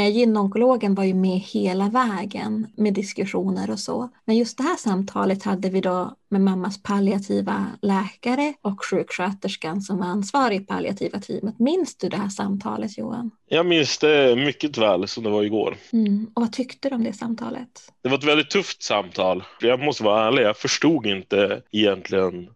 [0.00, 4.08] gynonkologen var ju med hela vägen med diskussioner och så.
[4.24, 9.98] Men just det här samtalet hade vi då med mammas palliativa läkare och sjuksköterskan som
[9.98, 11.58] var ansvarig i palliativa teamet.
[11.58, 13.30] Minns du det här samtalet Johan?
[13.48, 15.76] Jag minns det mycket väl som det var igår.
[15.92, 16.26] Mm.
[16.34, 17.92] Och vad tyckte du om det samtalet?
[18.02, 19.44] Det var ett väldigt tufft samtal.
[19.60, 22.48] Jag måste vara ärlig, jag förstod inte egentligen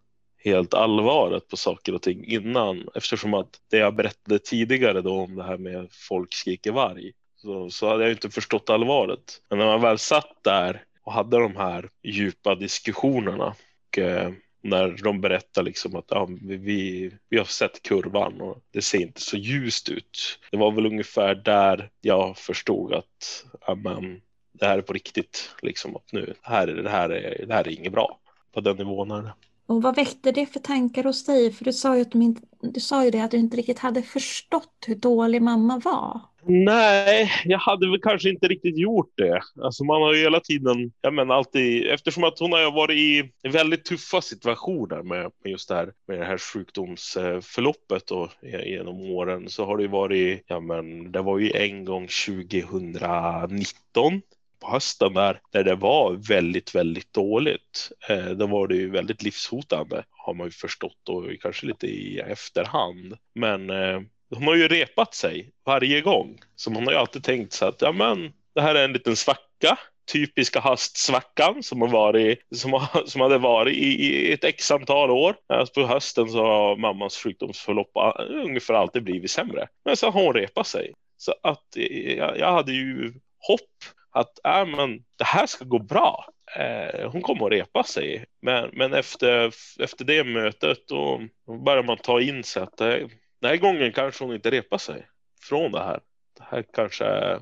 [0.43, 5.35] helt allvaret på saker och ting innan eftersom att det jag berättade tidigare då om
[5.35, 9.41] det här med folk skriker varg så, så hade jag inte förstått allvaret.
[9.49, 13.55] Men när man väl satt där och hade de här djupa diskussionerna
[13.87, 18.81] och eh, när de berättar liksom att ja, vi, vi har sett kurvan och det
[18.81, 20.39] ser inte så ljust ut.
[20.51, 24.21] Det var väl ungefär där jag förstod att amen,
[24.51, 25.55] det här är på riktigt.
[25.61, 28.19] Liksom, att nu, det, här, det, här är, det här är inget bra.
[28.53, 29.33] På den nivån är det.
[29.69, 31.51] Och vad väckte det för tankar hos dig?
[31.51, 33.79] För du sa ju, att du, inte, du sa ju det att du inte riktigt
[33.79, 36.21] hade förstått hur dålig mamma var.
[36.45, 39.41] Nej, jag hade väl kanske inte riktigt gjort det.
[39.61, 43.31] Alltså man har ju hela tiden, jag menar alltid, eftersom att hon har varit i
[43.49, 48.29] väldigt tuffa situationer med, med just det här, med det här sjukdomsförloppet och
[48.65, 54.21] genom åren så har det ju varit, ja men det var ju en gång 2019
[54.59, 57.91] på hösten där, där det var väldigt, väldigt dåligt.
[58.09, 62.19] Eh, då var det ju väldigt livshotande har man ju förstått och kanske lite i
[62.19, 63.17] efterhand.
[63.35, 66.39] Men eh, de har ju repat sig varje gång.
[66.55, 69.15] Så man har ju alltid tänkt så att ja, men det här är en liten
[69.15, 69.79] svacka.
[70.13, 75.11] Typiska höstsvackan som, har varit, som, har, som hade varit i, i ett x antal
[75.11, 75.35] år.
[75.47, 77.91] Alltså på hösten så har mammas sjukdomsförlopp
[78.29, 79.67] ungefär alltid blivit sämre.
[79.85, 80.93] Men så har hon repat sig.
[81.17, 83.13] Så att eh, jag, jag hade ju
[83.47, 86.25] hopp att äh, men, det här ska gå bra.
[86.55, 88.25] Eh, hon kommer att repa sig.
[88.41, 91.21] Men, men efter, efter det mötet då
[91.65, 93.09] börjar man ta in sig att det,
[93.41, 95.07] den här gången kanske hon inte repar sig
[95.41, 95.99] från det här.
[96.37, 97.39] Det här kanske är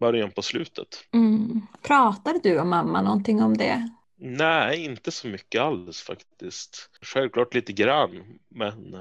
[0.00, 0.88] början på slutet.
[1.14, 1.66] Mm.
[1.82, 3.88] Pratade du och mamma någonting om det?
[4.18, 6.90] Nej, inte så mycket alls faktiskt.
[7.02, 8.96] Självklart lite grann, men,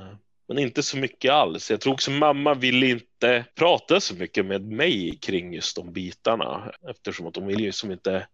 [0.48, 1.72] men inte så mycket alls.
[1.72, 6.72] Jag tror också mamma ville inte prata så mycket med mig kring just de bitarna
[6.90, 8.28] eftersom att hon vill ju som inte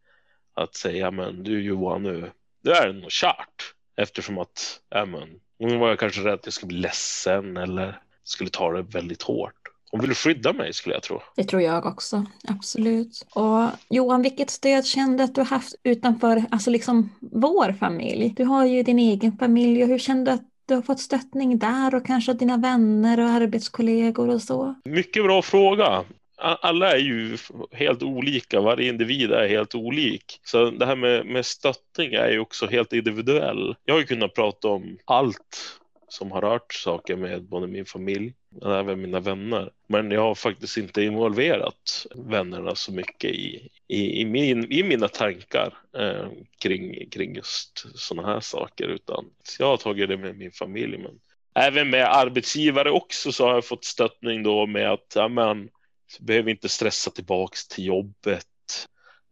[0.54, 2.32] att säga men du Johan nu,
[2.64, 6.68] det är nog kört eftersom att ja, men, hon var kanske rädd att jag skulle
[6.68, 9.62] bli ledsen eller skulle ta det väldigt hårt.
[9.92, 11.22] Hon ville skydda mig skulle jag tro.
[11.36, 13.26] Det tror jag också, absolut.
[13.36, 18.34] Och Johan, vilket stöd kände du att du haft utanför alltså liksom vår familj?
[18.38, 21.58] Du har ju din egen familj och hur kände du att du har fått stöttning
[21.58, 24.76] där och kanske dina vänner och arbetskollegor och så?
[24.86, 26.04] Mycket bra fråga
[26.42, 27.38] alla är ju
[27.72, 30.40] helt olika, varje individ är helt olik.
[30.44, 33.76] Så det här med, med stöttning är ju också helt individuell.
[33.86, 35.80] Jag har ju kunnat prata om allt
[36.12, 39.72] som har rört saker med både min familj och även mina vänner.
[39.88, 45.08] Men jag har faktiskt inte involverat vännerna så mycket i, i, i, min, i mina
[45.08, 46.28] tankar eh,
[46.62, 49.26] kring, kring just sådana här saker utan
[49.60, 50.98] jag har tagit det med min familj.
[50.98, 51.20] Men
[51.56, 55.70] även med arbetsgivare också så har jag fått stöttning då med att ja, men,
[56.20, 58.48] behöver inte stressa tillbaks till jobbet.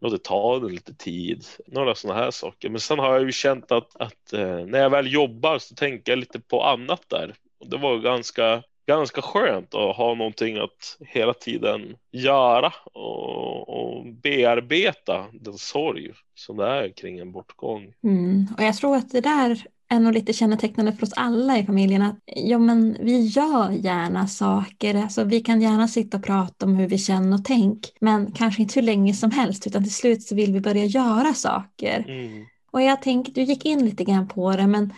[0.01, 1.45] Låt det ta lite tid.
[1.67, 2.69] Några sådana här saker.
[2.69, 6.11] Men sen har jag ju känt att, att eh, när jag väl jobbar så tänker
[6.11, 7.33] jag lite på annat där.
[7.59, 14.05] Och det var ganska ganska skönt att ha någonting att hela tiden göra och, och
[14.05, 17.93] bearbeta den sorg som det är kring en bortgång.
[18.03, 18.47] Mm.
[18.57, 22.01] Och jag tror att det där är nog lite kännetecknande för oss alla i familjen
[22.01, 24.95] att ja, men vi gör gärna saker.
[24.95, 28.61] Alltså, vi kan gärna sitta och prata om hur vi känner och tänker, men kanske
[28.61, 32.05] inte hur länge som helst, utan till slut så vill vi börja göra saker.
[32.07, 32.45] Mm.
[32.71, 34.93] Och jag tänkte, du gick in lite grann på det, men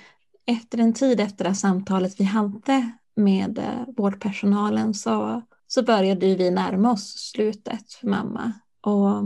[0.45, 6.35] efter en tid efter det här samtalet vi hade med eh, vårdpersonalen så, så började
[6.35, 8.51] vi närma oss slutet för mamma.
[8.81, 9.23] Och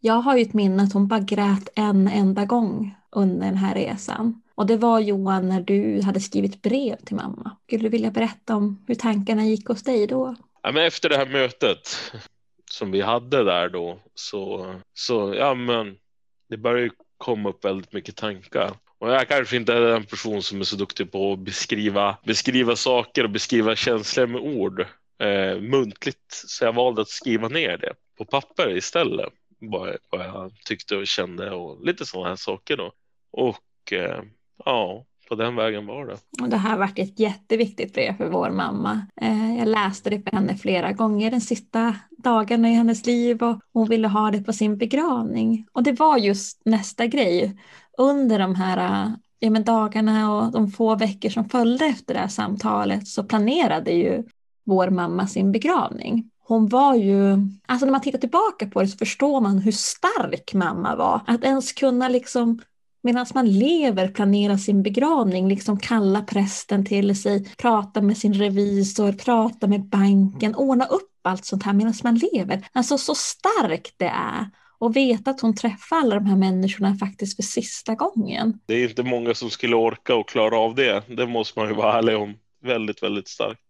[0.00, 3.74] jag har ju ett minne att hon bara grät en enda gång under den här
[3.74, 4.39] resan.
[4.60, 7.56] Och det var Johan när du hade skrivit brev till mamma.
[7.66, 10.36] Skulle du vilja berätta om hur tankarna gick hos dig då?
[10.62, 12.12] Ja, men efter det här mötet
[12.70, 15.96] som vi hade där då så, så ja men
[16.48, 18.70] det började ju komma upp väldigt mycket tankar.
[18.98, 22.76] Och jag kanske inte är en person som är så duktig på att beskriva, beskriva
[22.76, 24.80] saker och beskriva känslor med ord
[25.18, 26.24] eh, muntligt.
[26.28, 29.32] Så jag valde att skriva ner det på papper istället.
[29.58, 32.92] Vad, vad jag tyckte och kände och lite sådana här saker då.
[33.30, 34.22] Och eh,
[34.64, 36.16] ja, på den vägen var det.
[36.42, 39.06] Och det här varit ett jätteviktigt brev för vår mamma.
[39.20, 43.60] Eh, jag läste det för henne flera gånger den sista dagarna i hennes liv och
[43.72, 45.66] hon ville ha det på sin begravning.
[45.72, 47.56] Och det var just nästa grej.
[47.98, 52.20] Under de här eh, ja, men dagarna och de få veckor som följde efter det
[52.20, 54.24] här samtalet så planerade ju
[54.64, 56.30] vår mamma sin begravning.
[56.38, 60.54] Hon var ju, alltså när man tittar tillbaka på det så förstår man hur stark
[60.54, 61.20] mamma var.
[61.26, 62.60] Att ens kunna liksom
[63.02, 69.12] medan man lever planera sin begravning, liksom kalla prästen till sig, prata med sin revisor,
[69.12, 72.66] prata med banken, ordna upp allt sånt här medan man lever.
[72.72, 77.36] Alltså så starkt det är och veta att hon träffar alla de här människorna faktiskt
[77.36, 78.58] för sista gången.
[78.66, 81.02] Det är inte många som skulle orka och klara av det.
[81.08, 82.34] Det måste man ju vara ärlig om.
[82.62, 83.60] Väldigt, väldigt starkt.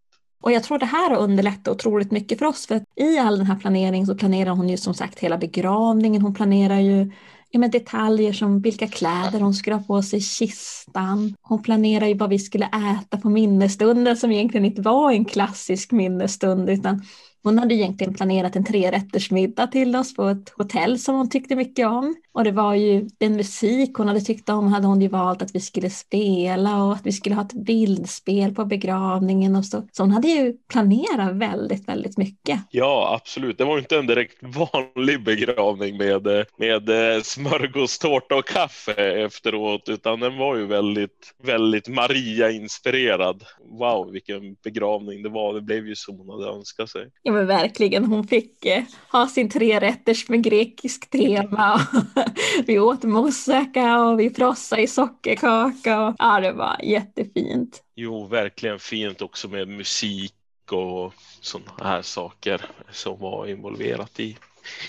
[0.42, 3.38] Och jag tror det här har underlättat otroligt mycket för oss för att i all
[3.38, 6.22] den här planeringen så planerar hon ju som sagt hela begravningen.
[6.22, 7.12] Hon planerar ju
[7.50, 11.34] ja, men detaljer som vilka kläder hon skulle ha på sig i kistan.
[11.42, 15.92] Hon planerade ju vad vi skulle äta på minnesstunden som egentligen inte var en klassisk
[15.92, 17.02] minnesstund utan
[17.42, 21.86] hon hade egentligen planerat en trerättersmiddag till oss på ett hotell som hon tyckte mycket
[21.86, 22.14] om.
[22.32, 25.54] Och det var ju den musik hon hade tyckt om hade hon ju valt att
[25.54, 29.88] vi skulle spela och att vi skulle ha ett bildspel på begravningen och så.
[29.92, 32.60] Så hon hade ju planerat väldigt, väldigt mycket.
[32.70, 33.58] Ja, absolut.
[33.58, 38.92] Det var inte en direkt vanlig begravning med, med eh, smörgåstårta och kaffe
[39.24, 43.44] efteråt, utan den var ju väldigt, väldigt Maria-inspirerad.
[43.78, 45.54] Wow, vilken begravning det var.
[45.54, 47.06] Det blev ju som hon hade önskat sig.
[47.22, 48.04] Ja, men verkligen.
[48.04, 51.80] Hon fick eh, ha sin trerätters med grekisk tema.
[52.66, 56.06] vi åt moussaka och vi frossade i sockerkaka.
[56.06, 57.82] Och, ja, det var jättefint.
[57.94, 60.34] Jo, verkligen fint också med musik
[60.70, 64.36] och sådana här saker som var involverat i,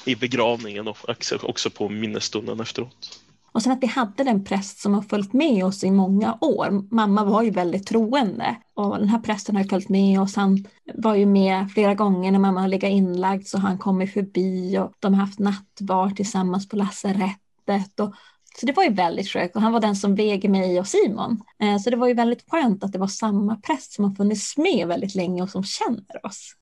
[0.05, 0.97] i begravningen och
[1.41, 3.20] också på minnesstunden efteråt.
[3.51, 6.93] Och sen att vi hade den präst som har följt med oss i många år.
[6.95, 10.35] Mamma var ju väldigt troende och den här prästen har följt med oss.
[10.35, 14.13] Han var ju med flera gånger när mamma har legat inlagd så har han kommit
[14.13, 17.99] förbi och de har haft nattvard tillsammans på lasarettet.
[17.99, 18.13] Och,
[18.59, 21.43] så det var ju väldigt skönt och han var den som väger mig och Simon.
[21.59, 24.57] Eh, så det var ju väldigt skönt att det var samma präst som har funnits
[24.57, 26.55] med väldigt länge och som känner oss.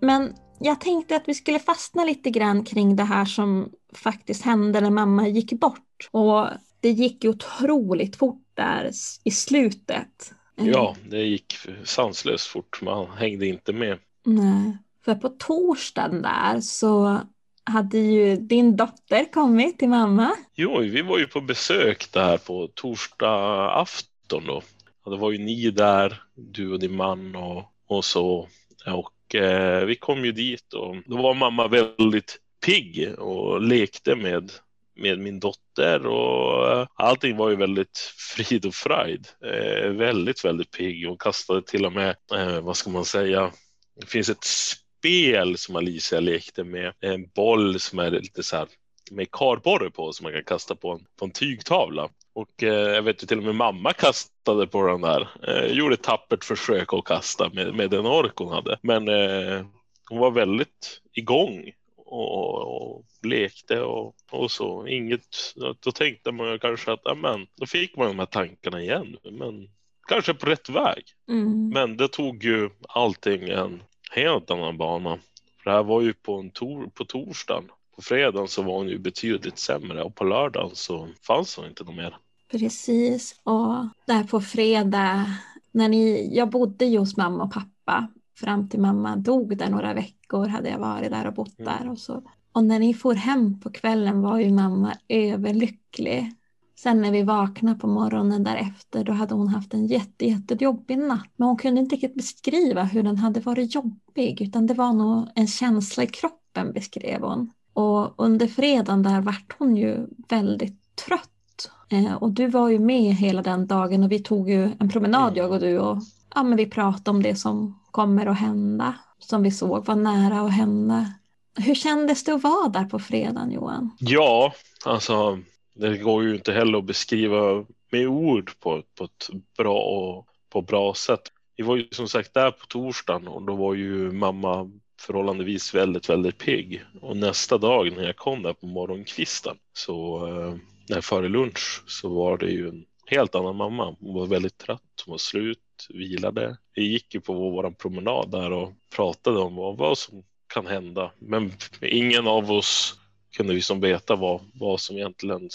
[0.00, 4.80] Men jag tänkte att vi skulle fastna lite grann kring det här som faktiskt hände
[4.80, 6.08] när mamma gick bort.
[6.10, 6.48] Och
[6.80, 8.90] det gick ju otroligt fort där
[9.24, 10.32] i slutet.
[10.54, 12.82] Ja, det gick sanslöst fort.
[12.82, 13.98] Man hängde inte med.
[14.24, 17.20] Nej, för på torsdagen där så
[17.64, 20.36] hade ju din dotter kommit till mamma.
[20.54, 24.62] Jo, vi var ju på besök där på torsdag afton då.
[25.04, 28.48] Och det var ju ni där, du och din man och, och så.
[28.86, 34.52] Och eh, vi kom ju dit och då var mamma väldigt pigg och lekte med,
[34.96, 37.98] med min dotter och eh, allting var ju väldigt
[38.36, 39.28] frid och fröjd.
[39.44, 43.52] Eh, väldigt, väldigt pigg och kastade till och med, eh, vad ska man säga,
[44.00, 48.68] det finns ett spel som Alicia lekte med, en boll som är lite så här
[49.10, 52.08] med karborre på som man kan kasta på en, på en tygtavla.
[52.32, 55.28] Och eh, jag vet ju till och med mamma kastade på den där.
[55.48, 58.78] Eh, gjorde ett tappert försök att kasta med, med den ork hon hade.
[58.82, 59.66] Men eh,
[60.08, 64.86] hon var väldigt igång och, och lekte och, och, så.
[64.86, 69.16] Inget, då tänkte man kanske att amen, då fick man de här tankarna igen.
[69.32, 69.68] Men
[70.08, 71.04] kanske på rätt väg.
[71.28, 71.68] Mm.
[71.68, 75.18] Men det tog ju allting en helt annan bana.
[75.62, 78.88] För det här var ju på, en tor, på torsdagen på fredagen så var hon
[78.88, 82.16] ju betydligt sämre och på lördagen så fanns hon inte något mer.
[82.50, 85.26] Precis, och där på fredag
[85.72, 89.94] när ni, jag bodde ju hos mamma och pappa fram till mamma dog där några
[89.94, 91.72] veckor hade jag varit där och bott mm.
[91.72, 92.22] där och så.
[92.52, 96.32] Och när ni for hem på kvällen var ju mamma överlycklig.
[96.78, 101.30] Sen när vi vaknade på morgonen därefter då hade hon haft en jätte, jättejobbig natt.
[101.36, 105.28] Men hon kunde inte riktigt beskriva hur den hade varit jobbig utan det var nog
[105.34, 107.52] en känsla i kroppen beskrev hon.
[107.76, 111.70] Och under fredagen där vart hon ju väldigt trött.
[111.88, 115.36] Eh, och du var ju med hela den dagen och vi tog ju en promenad
[115.36, 115.98] jag och du och
[116.34, 118.94] ja, men vi pratade om det som kommer att hända.
[119.18, 121.12] Som vi såg var nära att hända.
[121.58, 123.90] Hur kändes det att vara där på fredagen Johan?
[123.98, 124.52] Ja,
[124.84, 125.38] alltså
[125.74, 130.62] det går ju inte heller att beskriva med ord på, på ett bra och på
[130.62, 131.32] bra sätt.
[131.56, 134.70] Vi var ju som sagt där på torsdagen och då var ju mamma
[135.06, 136.84] förhållandevis väldigt, väldigt pigg.
[137.00, 140.56] Och nästa dag när jag kom där på morgonkvisten så eh,
[140.88, 143.96] när före lunch så var det ju en helt annan mamma.
[144.00, 146.56] Hon var väldigt trött, hon var slut, vilade.
[146.74, 151.12] Vi gick ju på vår promenad där och pratade om vad, vad som kan hända.
[151.18, 152.94] Men ingen av oss
[153.36, 155.50] kunde liksom veta vad, vad som egentligen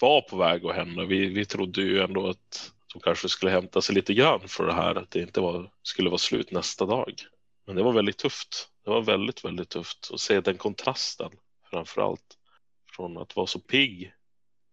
[0.00, 1.04] var på väg att hända.
[1.04, 4.72] Vi, vi trodde ju ändå att de kanske skulle hämta sig lite grann för det
[4.74, 7.12] här, att det inte var, skulle vara slut nästa dag.
[7.66, 8.68] Men det var väldigt tufft.
[8.88, 11.30] Det var väldigt, väldigt tufft att se den kontrasten
[11.70, 12.36] framför allt.
[12.96, 14.12] Från att vara så pigg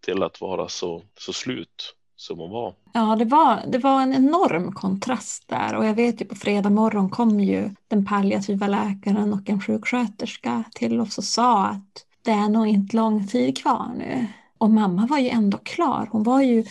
[0.05, 2.76] till att vara så, så slut som hon var.
[2.93, 6.70] Ja, det var, det var en enorm kontrast där och jag vet ju på fredag
[6.70, 12.32] morgon kom ju den palliativa läkaren och en sjuksköterska till oss och sa att det
[12.32, 14.28] är nog inte lång tid kvar nu.
[14.57, 16.07] Och mamma var ju ändå klar.
[16.11, 16.66] Hon var ju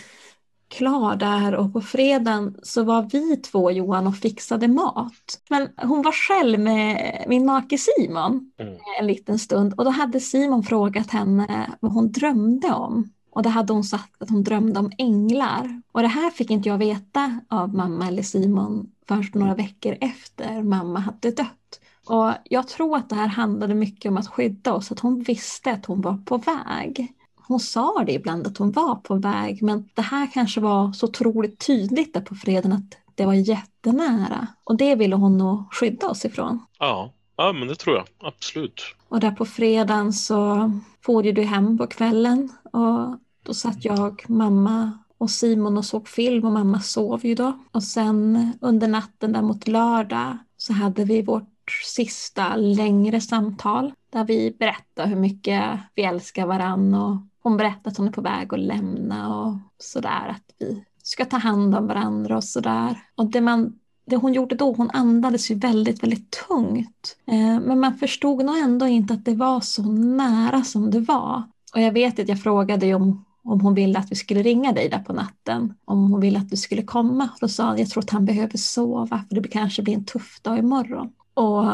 [0.77, 5.41] klar där och på fredagen så var vi två Johan och fixade mat.
[5.51, 8.75] Men hon var själv med min make Simon mm.
[9.01, 13.11] en liten stund och då hade Simon frågat henne vad hon drömde om.
[13.31, 15.83] Och då hade hon sagt att hon drömde om änglar.
[15.93, 20.62] Och det här fick inte jag veta av mamma eller Simon först några veckor efter
[20.62, 21.81] mamma hade dött.
[22.07, 25.72] Och jag tror att det här handlade mycket om att skydda oss, att hon visste
[25.72, 27.12] att hon var på väg.
[27.47, 31.07] Hon sa det ibland att hon var på väg, men det här kanske var så
[31.07, 34.47] otroligt tydligt där på fredagen att det var jättenära.
[34.64, 36.61] Och det ville hon nog skydda oss ifrån.
[36.78, 38.82] Ja, ja men det tror jag absolut.
[39.09, 40.70] Och där på fredagen så
[41.01, 46.45] for du hem på kvällen och då satt jag, mamma och Simon och såg film
[46.45, 47.59] och mamma sov ju då.
[47.72, 54.24] Och sen under natten där mot lördag så hade vi vårt sista längre samtal där
[54.24, 58.55] vi berättade hur mycket vi älskar varann och hon berättade att hon är på väg
[58.55, 62.99] att lämna och sådär att vi ska ta hand om varandra och sådär.
[63.14, 67.16] Och det, man, det hon gjorde då, hon andades ju väldigt, väldigt tungt.
[67.26, 71.42] Eh, men man förstod nog ändå inte att det var så nära som det var.
[71.74, 74.88] Och jag vet att jag frågade om om hon ville att vi skulle ringa dig
[74.88, 77.28] där på natten, om hon ville att du skulle komma.
[77.40, 80.40] Då sa hon, jag tror att han behöver sova för det kanske blir en tuff
[80.42, 81.12] dag imorgon.
[81.34, 81.64] Och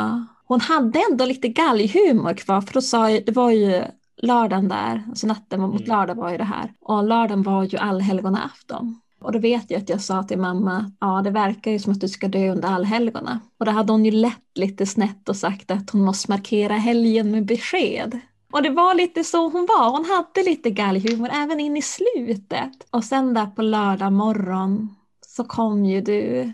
[0.45, 3.85] hon hade ändå lite galghumor kvar för då sa jag, det var ju
[4.23, 5.89] lördagen där, alltså natten mot mm.
[5.89, 6.73] lördag var ju det här.
[6.81, 9.01] Och lördagen var ju allhelgona afton.
[9.21, 12.01] Och då vet jag att jag sa till mamma, ja det verkar ju som att
[12.01, 13.41] du ska dö under allhelgona.
[13.59, 17.31] Och då hade hon ju lett lite snett och sagt att hon måste markera helgen
[17.31, 18.21] med besked.
[18.53, 22.87] Och det var lite så hon var, hon hade lite galghumor även in i slutet.
[22.91, 24.95] Och sen där på lördag morgon
[25.27, 26.53] så kom ju du.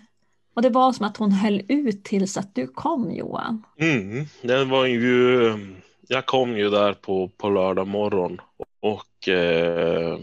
[0.54, 3.62] Och det var som att hon höll ut tills att du kom Johan.
[3.78, 5.52] Mm, det var ju,
[6.08, 8.40] jag kom ju där på, på lördag morgon
[8.80, 10.18] och eh,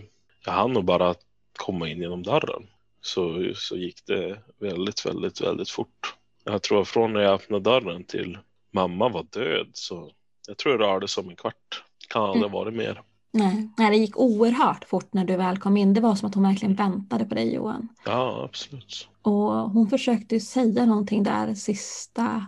[0.45, 1.15] jag hann nog bara
[1.57, 2.67] komma in genom dörren.
[3.01, 6.15] Så, så gick det väldigt, väldigt, väldigt fort.
[6.43, 8.37] Jag tror från när jag öppnade dörren till
[8.71, 10.11] mamma var död så
[10.47, 11.83] jag tror det rörde sig om en kvart.
[12.07, 12.51] Kan aldrig mm.
[12.51, 13.01] varit mer.
[13.31, 13.69] Nej.
[13.77, 15.93] Nej, det gick oerhört fort när du väl kom in.
[15.93, 17.87] Det var som att hon verkligen väntade på dig Johan.
[18.05, 19.07] Ja, absolut.
[19.21, 22.45] Och hon försökte säga någonting där sista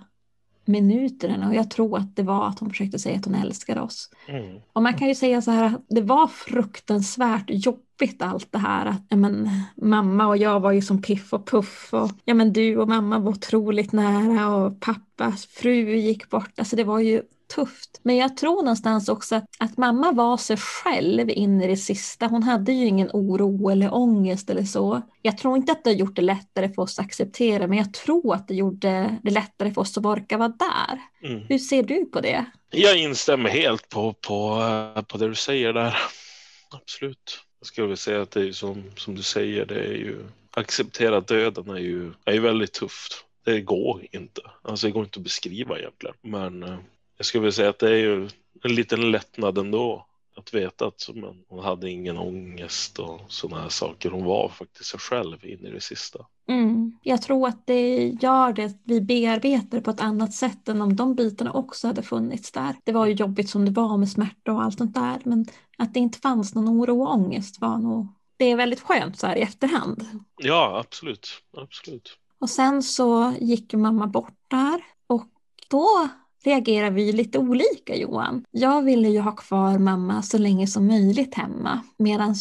[0.68, 4.10] minuterna och jag tror att det var att hon försökte säga att hon älskade oss.
[4.28, 4.60] Mm.
[4.74, 8.86] Och man kan ju säga så här att det var fruktansvärt jobbigt allt det här.
[8.86, 12.54] Att, ja, men, mamma och jag var ju som piff och puff och ja, men,
[12.54, 16.60] du och mamma var otroligt nära och pappas fru gick bort.
[16.60, 18.00] Alltså det var ju tufft.
[18.04, 22.28] Men jag tror någonstans också att, att mamma var sig själv in i det sista.
[22.28, 25.02] Hon hade ju ingen oro eller ångest eller så.
[25.22, 27.94] Jag tror inte att det har gjort det lättare för oss att acceptera, men jag
[27.94, 31.30] tror att det gjorde det lättare för oss att orka vara där.
[31.30, 31.46] Mm.
[31.50, 32.46] Hur ser du på det?
[32.72, 34.62] Jag instämmer helt på, på,
[35.08, 35.98] på det du säger där.
[36.72, 37.40] Absolut.
[37.60, 40.26] Jag skulle vilja säga att det är som, som du säger, det är ju
[40.56, 43.26] acceptera döden är ju, är ju väldigt tufft.
[43.44, 44.42] Det går inte.
[44.62, 46.16] Alltså det går inte att beskriva egentligen.
[46.22, 46.78] Men eh,
[47.18, 48.30] jag skulle vilja säga att det är ju
[48.64, 50.06] en liten lättnad ändå.
[50.38, 51.10] Att veta att
[51.48, 54.12] hon hade ingen ångest och sådana här saker.
[54.12, 56.20] Hon var faktiskt sig själv in i det sista.
[56.48, 56.98] Mm.
[57.04, 60.96] Jag tror att det gör det att vi bearbetar på ett annat sätt än om
[60.96, 62.76] de bitarna också hade funnits där.
[62.84, 65.46] Det var ju jobbigt som det var med smärta och allt sånt där men
[65.78, 68.08] att det inte fanns någon oro och ångest var nog
[68.38, 70.06] det är väldigt skönt så här i efterhand.
[70.38, 71.28] Ja, absolut.
[71.58, 72.18] absolut.
[72.40, 75.26] Och sen så gick mamma bort där och
[75.70, 76.10] då
[76.46, 78.46] reagerar vi lite olika Johan.
[78.52, 82.36] Jag ville ju ha kvar mamma så länge som möjligt hemma medan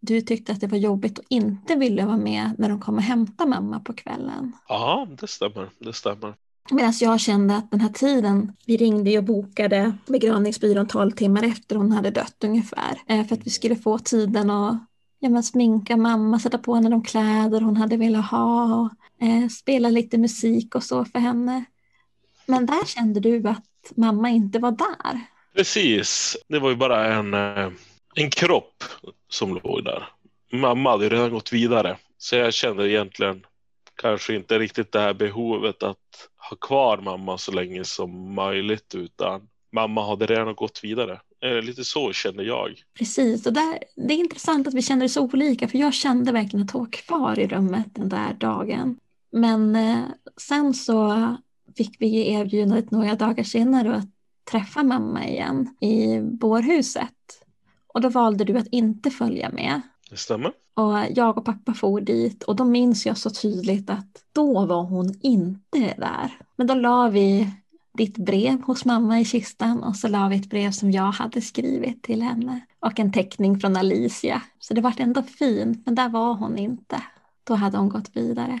[0.00, 3.02] du tyckte att det var jobbigt och inte ville vara med när de kom och
[3.02, 4.52] hämtade mamma på kvällen.
[4.68, 5.70] Ja, det stämmer.
[5.78, 6.34] Det stämmer.
[6.70, 11.76] Medan jag kände att den här tiden, vi ringde och bokade begravningsbyrån 12 timmar efter
[11.76, 12.98] hon hade dött ungefär.
[13.06, 14.78] Eh, för att vi skulle få tiden att
[15.18, 18.90] ja, men sminka mamma, sätta på henne de kläder hon hade velat ha och
[19.26, 21.64] eh, spela lite musik och så för henne.
[22.52, 25.20] Men där kände du att mamma inte var där.
[25.54, 27.72] Precis, det var ju bara en, eh,
[28.14, 28.84] en kropp
[29.28, 30.08] som låg där.
[30.52, 33.46] Mamma hade redan gått vidare, så jag kände egentligen
[34.02, 39.48] kanske inte riktigt det här behovet att ha kvar mamma så länge som möjligt, utan
[39.72, 41.20] mamma hade redan gått vidare.
[41.44, 42.82] Eh, lite så kände jag.
[42.98, 46.32] Precis, och där, det är intressant att vi kände det så olika, för jag kände
[46.32, 48.98] verkligen att hon var kvar i rummet den där dagen.
[49.30, 50.04] Men eh,
[50.36, 51.36] sen så
[51.76, 54.08] fick vi erbjudandet några dagar senare att
[54.50, 57.44] träffa mamma igen i bårhuset.
[57.86, 59.80] Och då valde du att inte följa med.
[60.10, 60.52] Det stämmer.
[60.74, 64.82] Och jag och pappa for dit och då minns jag så tydligt att då var
[64.82, 66.38] hon inte där.
[66.56, 67.50] Men då la vi
[67.98, 71.40] ditt brev hos mamma i kistan och så la vi ett brev som jag hade
[71.40, 74.42] skrivit till henne och en teckning från Alicia.
[74.58, 77.02] Så det var ändå fint, men där var hon inte.
[77.44, 78.60] Då hade hon gått vidare.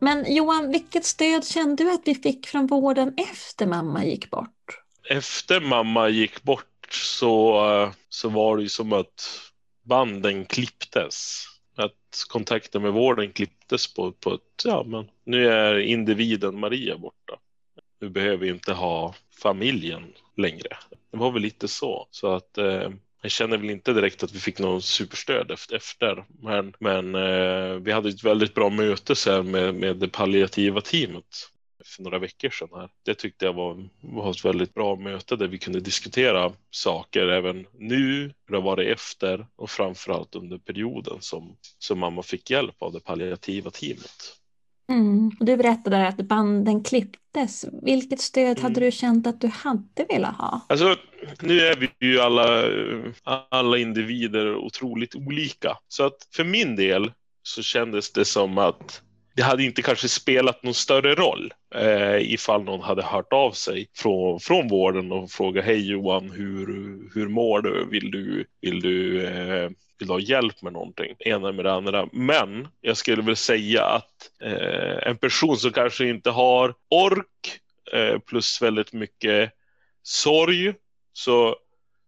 [0.00, 4.80] Men Johan, vilket stöd kände du att vi fick från vården efter mamma gick bort?
[5.10, 9.40] Efter mamma gick bort så, eh, så var det ju som att
[9.82, 11.44] banden klipptes.
[11.76, 17.38] Att kontakten med vården klipptes på, på ett, ja men nu är individen Maria borta.
[18.00, 20.76] Nu behöver vi inte ha familjen längre.
[21.10, 22.08] Det var väl lite så.
[22.10, 22.90] Så att eh,
[23.22, 27.92] jag känner väl inte direkt att vi fick någon superstöd efter, men, men eh, vi
[27.92, 31.50] hade ett väldigt bra möte sen med, med det palliativa teamet
[31.84, 32.68] för några veckor sedan.
[32.72, 32.88] Här.
[33.04, 37.66] Det tyckte jag var, var ett väldigt bra möte där vi kunde diskutera saker även
[37.78, 42.92] nu, hur det varit efter och framförallt under perioden som, som mamma fick hjälp av
[42.92, 44.39] det palliativa teamet.
[44.90, 45.30] Mm.
[45.40, 47.64] Du berättade att banden klipptes.
[47.82, 48.62] Vilket stöd mm.
[48.62, 50.60] hade du känt att du hade velat ha?
[50.68, 50.96] Alltså,
[51.40, 52.64] nu är vi ju alla,
[53.48, 55.76] alla individer otroligt olika.
[55.88, 57.12] Så att för min del
[57.42, 59.02] så kändes det som att
[59.36, 63.88] det hade inte kanske spelat någon större roll eh, ifall någon hade hört av sig
[63.96, 66.66] från, från vården och frågat hej Johan, hur,
[67.14, 67.86] hur mår du?
[67.90, 69.70] Vill du, vill du eh,
[70.00, 72.08] vill ha hjälp med någonting, ena med det andra.
[72.12, 77.60] Men jag skulle väl säga att eh, en person som kanske inte har ork
[77.92, 79.52] eh, plus väldigt mycket
[80.02, 80.74] sorg
[81.12, 81.56] så,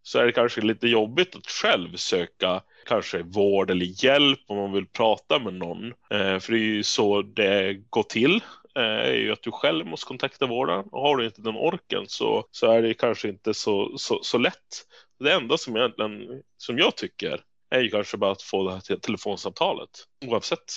[0.02, 4.72] så är det kanske lite jobbigt att själv söka kanske vård eller hjälp om man
[4.72, 5.86] vill prata med någon.
[5.86, 8.40] Eh, för det är ju så det går till
[8.76, 12.04] eh, är ju att du själv måste kontakta vården och har du inte den orken
[12.06, 14.86] så, så är det kanske inte så, så, så lätt.
[15.18, 17.40] Det enda som, egentligen, som jag tycker
[17.72, 19.90] är ju kanske bara att få det här telefonsamtalet
[20.26, 20.72] oavsett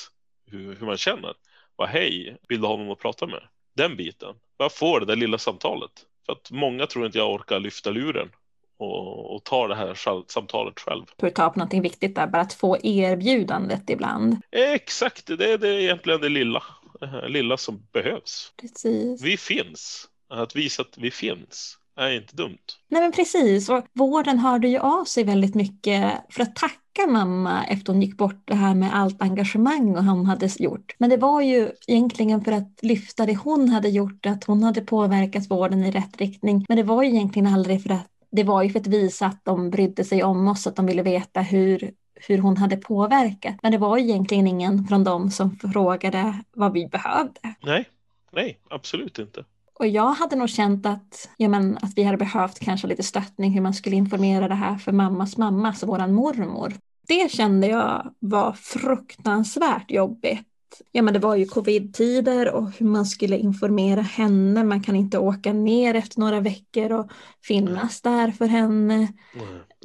[0.52, 1.34] hur, hur man känner.
[1.78, 3.42] Bara hej, vill du ha någon att prata med?
[3.76, 4.36] Den biten.
[4.58, 5.92] Bara få det där lilla samtalet.
[6.26, 8.30] För att många tror inte jag orkar lyfta luren
[8.78, 9.94] och, och ta det här
[10.32, 11.06] samtalet själv.
[11.18, 14.38] Du tar upp någonting viktigt där, bara att få erbjudandet ibland.
[14.52, 16.64] Exakt, det, det är egentligen det lilla,
[17.00, 18.54] det lilla som behövs.
[18.62, 19.22] Precis.
[19.22, 22.58] Vi finns, att visa att vi finns är inte dumt.
[22.88, 27.66] Nej men precis, och vården hörde ju av sig väldigt mycket för att tacka mamma
[27.66, 30.96] efter hon gick bort det här med allt engagemang hon hade gjort.
[30.98, 34.82] Men det var ju egentligen för att lyfta det hon hade gjort, att hon hade
[34.82, 36.66] påverkat vården i rätt riktning.
[36.68, 39.46] Men det var ju egentligen aldrig för att det var ju för att visa att
[39.46, 41.92] de brydde sig om oss, att de ville veta hur,
[42.28, 43.56] hur hon hade påverkat.
[43.62, 47.40] Men det var egentligen ingen från dem som frågade vad vi behövde.
[47.62, 47.90] Nej,
[48.32, 49.46] nej, absolut inte.
[49.80, 53.52] Och jag hade nog känt att, ja, men, att vi hade behövt kanske lite stöttning
[53.52, 56.74] hur man skulle informera det här för mammas mamma, alltså våran mormor.
[57.08, 60.48] Det kände jag var fruktansvärt jobbigt.
[60.92, 64.64] Ja, men det var ju covid-tider och hur man skulle informera henne.
[64.64, 67.12] Man kan inte åka ner efter några veckor och
[67.44, 69.14] finnas där för henne.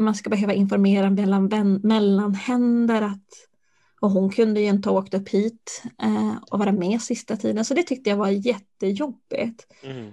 [0.01, 3.27] Man ska behöva informera mellan mellanhänder att
[4.01, 7.65] Och hon kunde ju inte ha åkt upp hit eh, och vara med sista tiden.
[7.65, 9.67] Så det tyckte jag var jättejobbigt.
[9.83, 10.13] Mm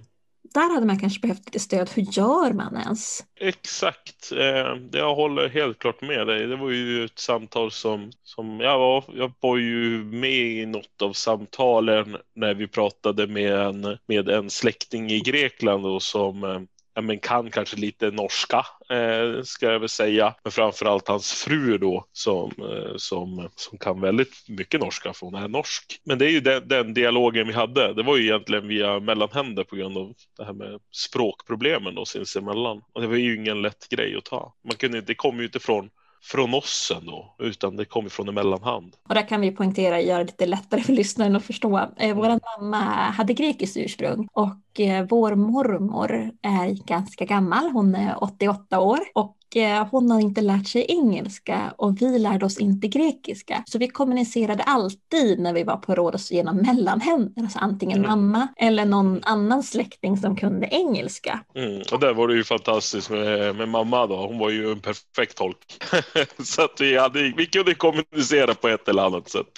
[0.58, 1.90] där hade man kanske behövt lite stöd.
[1.96, 3.26] Hur gör man ens?
[3.40, 6.48] Exakt, eh, jag håller helt klart med dig.
[6.48, 11.02] Det var ju ett samtal som, som jag, var, jag var ju med i något
[11.02, 16.60] av samtalen när vi pratade med en, med en släkting i Grekland och som eh,
[16.98, 20.36] ja, men kan kanske lite norska eh, ska jag väl säga.
[20.44, 25.36] Men framförallt hans fru då som, eh, som, som kan väldigt mycket norska för hon
[25.36, 26.02] är norsk.
[26.04, 27.94] Men det är ju den, den, dialogen vi hade.
[27.94, 32.82] Det var ju egentligen via mellanhänder på grund av det här med språkproblemen då sinsemellan.
[32.94, 34.54] Och det var ju ingen lätt grej att ta.
[34.64, 35.90] Man kunde, det kom ju inte från
[36.22, 38.96] från oss ändå, utan det kommer från en mellanhand.
[39.10, 41.78] Och där kan vi poängtera, göra det lite lättare för lyssnaren att förstå.
[41.98, 42.40] Eh, vår mm.
[42.60, 42.78] mamma
[43.12, 49.38] hade grekiskt ursprung och eh, vår mormor är ganska gammal, hon är 88 år och
[49.92, 53.64] hon har inte lärt sig engelska och vi lärde oss inte grekiska.
[53.66, 58.10] Så vi kommunicerade alltid när vi var på Rhodos genom mellanhänder, alltså antingen mm.
[58.10, 61.40] mamma eller någon annan släkting som kunde engelska.
[61.56, 61.82] Mm.
[61.92, 65.38] Och där var det ju fantastiskt med, med mamma då, hon var ju en perfekt
[65.38, 65.58] tolk.
[66.44, 69.52] så att vi, hade, vi kunde kommunicera på ett eller annat sätt.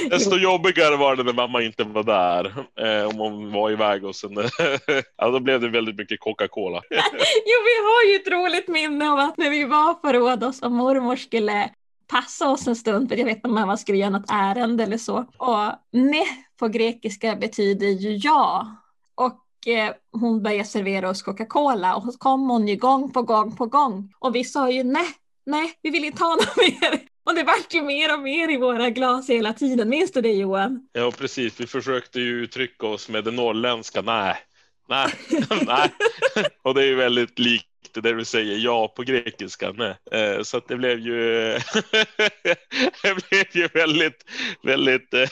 [0.10, 2.54] Desto jobbigare var det när mamma inte var där.
[2.80, 4.30] Eh, om hon var iväg och sen,
[5.16, 6.82] ja, då blev det väldigt mycket Coca-Cola.
[6.90, 10.72] jo, vi har ju ett roligt minne av att när vi var på Rhodos och
[10.72, 11.70] mormor skulle
[12.08, 14.98] passa oss en stund, för jag vet inte om mamma skulle göra något ärende eller
[14.98, 15.26] så.
[15.36, 16.24] Och ne
[16.58, 18.76] på grekiska betyder ju ja.
[19.14, 23.56] Och eh, hon började servera oss Coca-Cola och så kom hon ju gång på gång
[23.56, 24.12] på gång.
[24.18, 25.08] Och vi sa ju nej,
[25.46, 27.00] nej, vi vill inte ha något mer.
[27.24, 29.88] Och det vart ju mer och mer i våra glas hela tiden.
[29.88, 30.88] Minns du det Johan?
[30.92, 31.60] Ja, precis.
[31.60, 34.02] Vi försökte ju uttrycka oss med det norrländska.
[34.02, 34.36] Nej,
[34.88, 35.08] nej,
[35.66, 35.90] nej.
[36.62, 39.72] Och det är ju väldigt likt det där du säger ja på grekiska.
[39.72, 39.96] Nej.
[40.12, 41.18] Eh, så att det blev ju,
[43.02, 44.24] det blev ju väldigt,
[44.62, 45.28] väldigt, eh,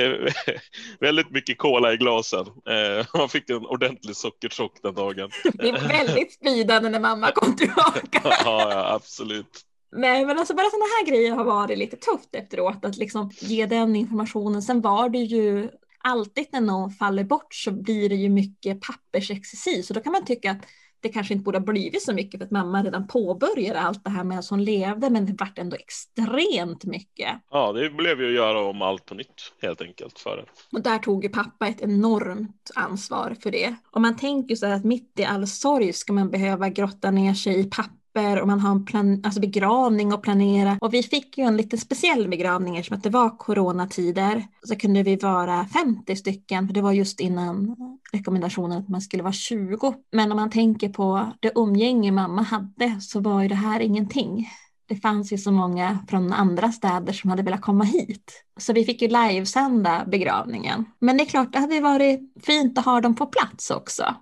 [1.00, 2.46] väldigt mycket kola i glasen.
[2.46, 5.30] Eh, man fick en ordentlig sockerchock den dagen.
[5.54, 8.20] Det var väldigt spridande när mamma kom tillbaka.
[8.24, 9.62] ja, ja, absolut.
[9.96, 13.66] Nej men alltså bara sådana här grejer har varit lite tufft efteråt att liksom ge
[13.66, 14.62] den informationen.
[14.62, 15.68] Sen var det ju
[15.98, 20.24] alltid när någon faller bort så blir det ju mycket pappersexercis och då kan man
[20.24, 20.66] tycka att
[21.06, 24.10] det kanske inte borde ha blivit så mycket för att mamma redan påbörjade allt det
[24.10, 27.28] här medan hon levde men det vart ändå extremt mycket.
[27.50, 30.44] Ja det blev ju att göra om allt på nytt helt enkelt för det.
[30.72, 33.74] Och där tog ju pappa ett enormt ansvar för det.
[33.90, 37.34] Och man tänker så här att mitt i all sorg ska man behöva grotta ner
[37.34, 40.78] sig i papper papper och man har en plan, alltså begravning att planera.
[40.80, 44.46] Och vi fick ju en lite speciell begravning eftersom att det var coronatider.
[44.62, 47.76] Så kunde vi vara 50 stycken, för det var just innan
[48.12, 49.94] rekommendationen att man skulle vara 20.
[50.12, 54.48] Men om man tänker på det umgänge mamma hade så var ju det här ingenting.
[54.88, 58.44] Det fanns ju så många från andra städer som hade velat komma hit.
[58.60, 60.84] Så vi fick ju livesända begravningen.
[60.98, 64.14] Men det är klart, det hade varit fint att ha dem på plats också.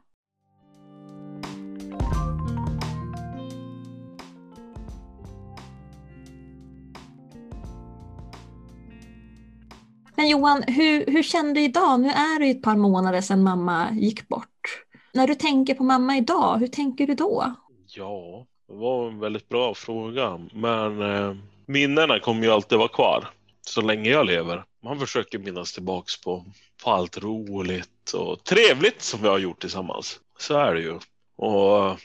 [10.17, 12.01] Men Johan, hur, hur känner du idag?
[12.01, 14.85] Nu är det ju ett par månader sedan mamma gick bort.
[15.12, 17.55] När du tänker på mamma idag, hur tänker du då?
[17.87, 20.41] Ja, det var en väldigt bra fråga.
[20.53, 21.37] Men eh,
[21.67, 23.29] minnena kommer ju alltid vara kvar
[23.61, 24.65] så länge jag lever.
[24.83, 26.45] Man försöker minnas tillbaks på,
[26.85, 30.21] på allt roligt och trevligt som vi har gjort tillsammans.
[30.39, 30.99] Så är det ju.
[31.37, 31.97] Och eh,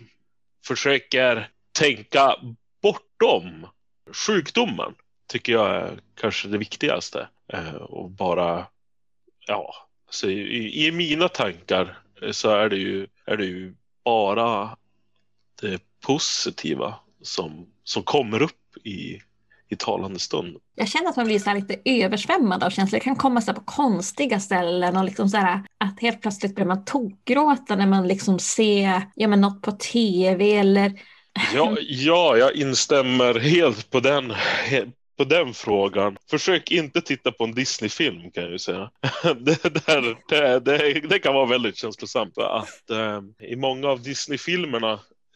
[0.67, 2.35] försöker tänka
[2.81, 3.67] bortom
[4.27, 4.93] sjukdomen
[5.27, 7.27] tycker jag är kanske det viktigaste.
[7.53, 8.65] Eh, och bara,
[9.47, 9.75] ja,
[10.09, 11.97] så i, i, mina tankar
[12.31, 14.77] så är det ju, är det ju bara
[15.61, 19.19] det positiva som, som kommer upp i,
[19.69, 20.57] i talande stund.
[20.75, 22.99] Jag känner att man blir så lite översvämmad av känslor.
[22.99, 26.67] Det kan komma så på konstiga ställen och liksom så här, att helt plötsligt börjar
[26.67, 30.93] man tokgråta när man liksom ser ja, men något på tv eller
[31.53, 34.33] Ja, ja, jag instämmer helt på den,
[35.19, 36.17] på den frågan.
[36.29, 38.91] Försök inte titta på en Disney-film kan jag ju säga.
[39.23, 42.37] det, där, det, det, det, kan vara väldigt känslosamt.
[42.37, 44.91] Att, eh, I många av Disney-filmerna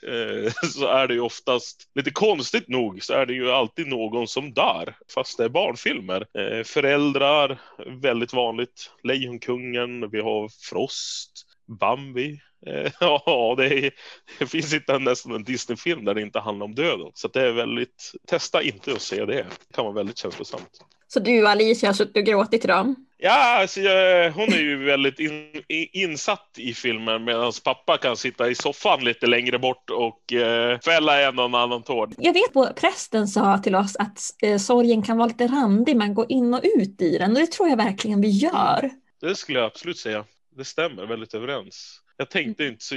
[0.08, 4.28] eh, så är det ju oftast, lite konstigt nog, så är det ju alltid någon
[4.28, 4.96] som dör.
[5.14, 6.26] Fast det är barnfilmer.
[6.38, 7.62] Eh, föräldrar,
[8.02, 8.92] väldigt vanligt.
[9.04, 11.32] Lejonkungen, vi har Frost,
[11.80, 12.40] Bambi.
[12.68, 13.92] Eh, ja, det, är,
[14.40, 17.12] det finns inte nästan en Disney-film där det inte handlar om döden.
[17.14, 19.36] Så det är väldigt, testa inte att se det.
[19.36, 20.80] Det kan vara väldigt känslosamt.
[21.08, 22.96] Så du och Alicia har suttit och gråtit idag?
[23.18, 28.50] Ja, alltså, jag, hon är ju väldigt in, insatt i filmen medan pappa kan sitta
[28.50, 32.10] i soffan lite längre bort och eh, fälla en och annan tår.
[32.18, 36.14] Jag vet att prästen sa till oss att eh, sorgen kan vara lite randig, man
[36.14, 38.90] går in och ut i den och det tror jag verkligen vi gör.
[39.22, 40.26] Det skulle jag absolut säga.
[40.56, 42.03] Det stämmer väldigt överens.
[42.18, 42.96] Jag tänkte inte så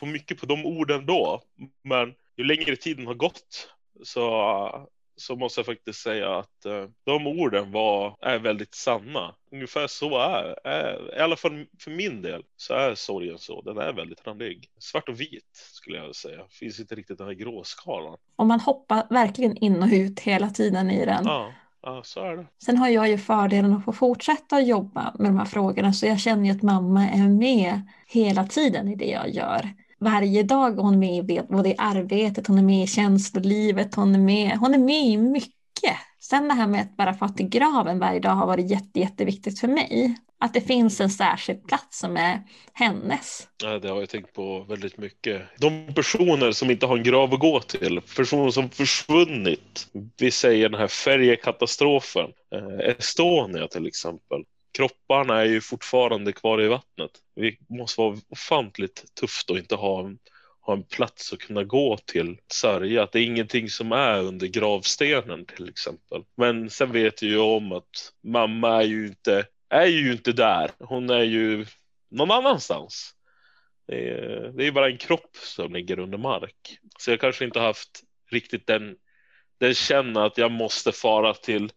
[0.00, 1.42] på mycket på de orden då,
[1.82, 7.26] men ju längre tiden har gått så så måste jag faktiskt säga att uh, de
[7.26, 9.34] orden var, är väldigt sanna.
[9.52, 13.62] Ungefär så är, är, i alla fall för min del, så är sorgen så.
[13.62, 14.68] Den är väldigt randig.
[14.78, 16.40] Svart och vit skulle jag säga.
[16.50, 18.18] Finns inte riktigt den här gråskalan.
[18.36, 21.22] Och man hoppar verkligen in och ut hela tiden i den.
[21.24, 21.52] Ja.
[21.86, 22.46] Ja, så är det.
[22.64, 26.20] Sen har jag ju fördelen att få fortsätta jobba med de här frågorna så jag
[26.20, 29.70] känner ju att mamma är med hela tiden i det jag gör
[30.00, 30.70] varje dag.
[30.70, 34.58] Hon är med i både i arbetet, hon är med i känslolivet, hon är med,
[34.58, 35.96] hon är med i mycket.
[36.20, 39.60] Sen det här med att bara få till graven varje dag har varit jätte, jätteviktigt
[39.60, 40.16] för mig.
[40.38, 43.48] Att det finns en särskild plats som är hennes.
[43.62, 45.42] Ja, det har jag tänkt på väldigt mycket.
[45.58, 49.86] De personer som inte har en grav att gå till, personer som försvunnit.
[50.18, 54.44] Vi säger den här färjekatastrofen, eh, Estonia till exempel
[54.76, 57.10] kropparna är ju fortfarande kvar i vattnet.
[57.36, 60.18] Det måste vara ofantligt tufft att inte ha en,
[60.60, 63.02] ha en plats att kunna gå till sörja.
[63.02, 66.22] Att det är ingenting som är under gravstenen till exempel.
[66.36, 70.70] Men sen vet jag ju om att mamma är ju inte, är ju inte där.
[70.78, 71.66] Hon är ju
[72.10, 73.14] någon annanstans.
[73.86, 76.78] Det är, det är bara en kropp som ligger under mark.
[76.98, 78.96] Så jag kanske inte haft riktigt den,
[79.58, 81.72] den känna att jag måste fara till,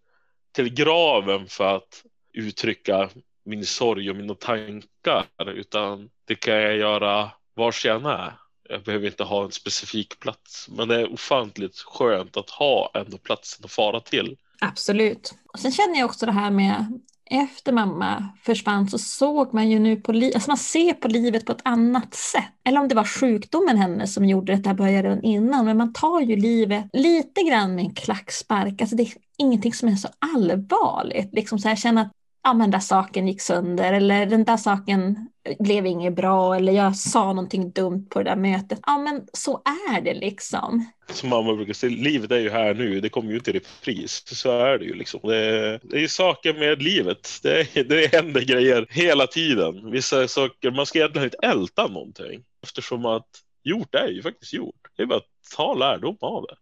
[0.51, 3.09] till graven för att uttrycka
[3.45, 8.33] min sorg och mina tankar utan det kan jag göra var jag än är.
[8.69, 13.17] Jag behöver inte ha en specifik plats, men det är ofantligt skönt att ha ändå
[13.17, 14.37] platsen att fara till.
[14.61, 15.33] Absolut.
[15.53, 19.79] Och sen känner jag också det här med efter mamma försvann så såg man ju
[19.79, 22.43] nu på livet, alltså man ser på livet på ett annat sätt.
[22.67, 25.93] Eller om det var sjukdomen hennes som gjorde det, det började redan innan, men man
[25.93, 28.81] tar ju livet lite grann med en klackspark.
[28.81, 31.33] Alltså det är ingenting som är så allvarligt.
[31.33, 32.11] Liksom så här, känna att
[32.47, 35.29] ja men den där saken gick sönder eller den där saken
[35.59, 38.79] blev inget bra eller jag sa någonting dumt på det där mötet.
[38.85, 40.91] Ja men så är det liksom.
[41.09, 44.23] Som mamma brukar säga, livet är ju här nu, det kommer ju inte i repris.
[44.25, 45.19] Så är det ju liksom.
[45.23, 47.29] Det är, det är saker med livet.
[47.43, 49.91] Det, det händer grejer hela tiden.
[49.91, 52.43] Vissa saker, man ska egentligen inte älta någonting.
[52.63, 53.29] Eftersom att
[53.63, 54.87] gjort är ju faktiskt gjort.
[54.95, 56.55] Det är bara att ta lärdom av det.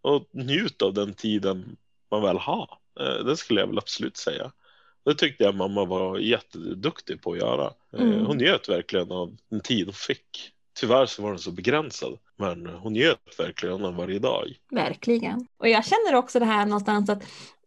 [0.00, 1.76] Och njuta av den tiden
[2.10, 2.68] man väl har.
[3.00, 4.52] Eh, det skulle jag väl absolut säga.
[5.08, 7.72] Det tyckte jag mamma var jätteduktig på att göra.
[7.96, 8.26] Eh, mm.
[8.26, 10.52] Hon njöt verkligen av den tid hon fick.
[10.80, 14.44] Tyvärr så var den så begränsad, men hon njöt verkligen av varje dag.
[14.70, 15.46] Verkligen.
[15.58, 17.22] Och jag känner också det här någonstans att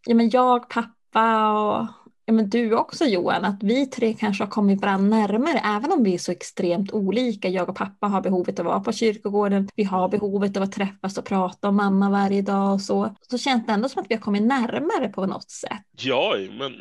[0.05, 1.87] ja, men jag, pappa och
[2.25, 6.03] ja, men du också Johan, att vi tre kanske har kommit varandra närmare, även om
[6.03, 7.47] vi är så extremt olika.
[7.47, 11.17] Jag och pappa har behovet att vara på kyrkogården, vi har behovet av att träffas
[11.17, 13.15] och prata om mamma varje dag och så.
[13.21, 15.85] Så känns det ändå som att vi har kommit närmare på något sätt.
[16.01, 16.73] Ja, men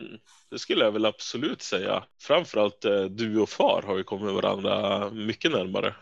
[0.51, 2.05] det skulle jag väl absolut säga.
[2.21, 5.95] Framförallt eh, du och far har ju kommit varandra mycket närmare.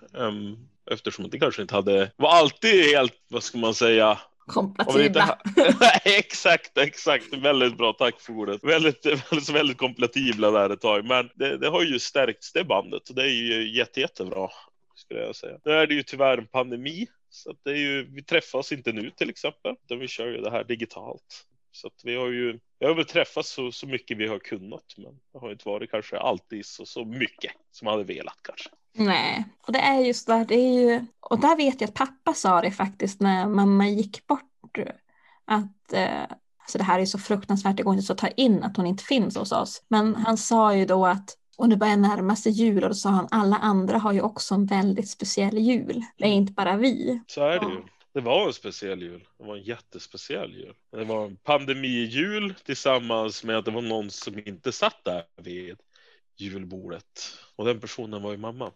[0.90, 4.18] Eftersom det kanske inte hade, var alltid helt, vad ska man säga,
[4.48, 5.38] Kompatibla.
[6.04, 7.34] exakt, exakt.
[7.34, 8.64] Väldigt bra, tack för ordet.
[8.64, 11.04] Väldigt, väldigt, väldigt kompatibla där ett tag.
[11.04, 14.48] Men det, det har ju stärkts det bandet och det är ju jätte, jättebra.
[14.94, 15.58] Skulle jag säga.
[15.64, 17.06] Nu är det ju tyvärr en pandemi.
[17.30, 19.74] Så att det är ju, vi träffas inte nu till exempel.
[19.84, 21.46] Utan vi kör ju det här digitalt.
[21.72, 24.94] Så att vi har ju, vi har väl träffats så, så mycket vi har kunnat.
[24.96, 28.70] Men det har inte varit kanske alltid så, så mycket som man hade velat kanske.
[28.92, 32.34] Nej, och det är just där, det är ju, och där vet jag att pappa
[32.34, 34.78] sa det faktiskt när mamma gick bort.
[35.44, 36.22] Att eh,
[36.58, 39.04] alltså det här är så fruktansvärt, det går inte att ta in att hon inte
[39.04, 39.82] finns hos oss.
[39.88, 43.10] Men han sa ju då att och det börjar närma sig jul och då sa
[43.10, 46.04] han alla andra har ju också en väldigt speciell jul.
[46.16, 47.20] Det är inte bara vi.
[47.26, 47.82] Så är det ju.
[48.14, 49.28] Det var en speciell jul.
[49.38, 50.74] Det var en jättespeciell jul.
[50.92, 55.76] Det var en pandemijul tillsammans med att det var någon som inte satt där vid
[56.40, 57.38] julbordet.
[57.56, 58.72] Och den personen var ju mamma.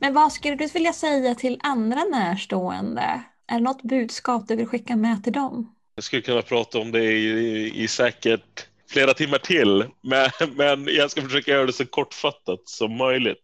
[0.00, 3.22] Men vad skulle du vilja säga till andra närstående?
[3.46, 5.74] Är det något budskap du vill skicka med till dem?
[5.94, 11.10] Jag skulle kunna prata om det i, i säkert flera timmar till, men, men jag
[11.10, 13.42] ska försöka göra det så kortfattat som möjligt.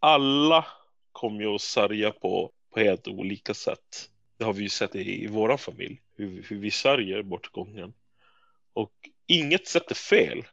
[0.00, 0.66] Alla
[1.12, 4.08] kommer ju att sörja på, på helt olika sätt.
[4.38, 7.94] Det har vi ju sett i, i vår familj, hur, hur vi sörjer bortgången.
[8.72, 8.92] Och
[9.26, 10.44] inget sätt är fel,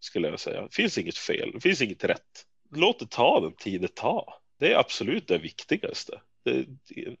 [0.00, 0.62] skulle jag säga.
[0.62, 2.46] Det finns inget fel, det finns inget rätt.
[2.70, 4.34] Låt det ta den tid det tar.
[4.58, 6.20] Det är absolut det viktigaste.
[6.44, 6.66] Det,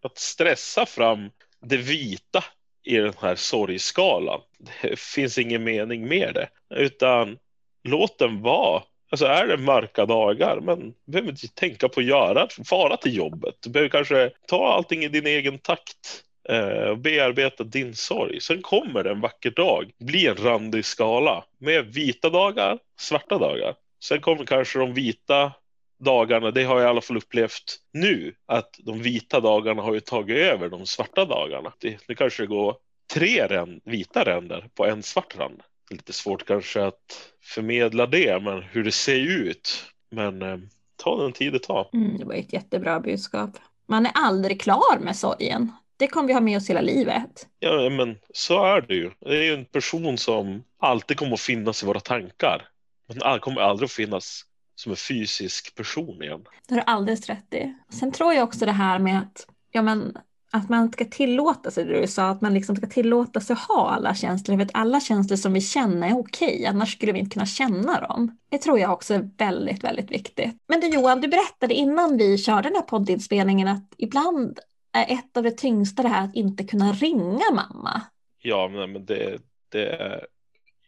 [0.00, 1.30] att stressa fram
[1.60, 2.44] det vita
[2.82, 4.40] i den här sorgskalan.
[4.82, 7.38] Det finns ingen mening med det, utan
[7.82, 8.82] låt den vara.
[9.10, 13.16] Alltså är det mörka dagar, men du behöver inte tänka på att göra, fara till
[13.16, 13.54] jobbet.
[13.60, 18.40] Du behöver kanske ta allting i din egen takt eh, och bearbeta din sorg.
[18.40, 23.74] Sen kommer det en vacker dag bli en randig skala med vita dagar, svarta dagar.
[24.04, 25.52] Sen kommer kanske de vita
[26.00, 30.00] dagarna, det har jag i alla fall upplevt nu, att de vita dagarna har ju
[30.00, 31.72] tagit över de svarta dagarna.
[31.78, 32.76] Det, nu kanske går
[33.14, 35.62] tre ränd, vita ränder på en svart rand.
[35.90, 39.84] Lite svårt kanske att förmedla det, men hur det ser ut.
[40.10, 40.58] Men eh,
[40.96, 41.88] ta den tid det tar.
[41.92, 43.50] Mm, det var ett jättebra budskap.
[43.86, 45.72] Man är aldrig klar med sorgen.
[45.96, 47.48] Det kommer vi ha med oss hela livet.
[47.58, 49.10] Ja, men så är det ju.
[49.20, 52.68] Det är ju en person som alltid kommer att finnas i våra tankar.
[53.08, 56.44] Men kommer aldrig att finnas som en fysisk person igen.
[56.68, 57.74] Det har du alldeles rätt i.
[57.90, 60.18] Sen tror jag också det här med att, ja, men,
[60.52, 63.60] att man ska tillåta sig, det du sa, att man liksom ska tillåta sig att
[63.60, 64.56] ha alla känslor.
[64.56, 68.00] För att alla känslor som vi känner är okej, annars skulle vi inte kunna känna
[68.00, 68.38] dem.
[68.48, 70.56] Det tror jag också är väldigt, väldigt viktigt.
[70.68, 74.58] Men du Johan, du berättade innan vi körde den här poddinspelningen att ibland
[74.92, 78.02] är ett av det tyngsta det här att inte kunna ringa mamma.
[78.42, 79.38] Ja, men det,
[79.68, 80.26] det är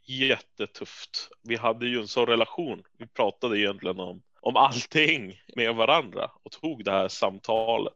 [0.04, 1.28] jättetufft.
[1.42, 2.82] Vi hade ju en sån relation.
[2.98, 7.92] Vi pratade egentligen om, om allting med varandra och tog det här samtalet.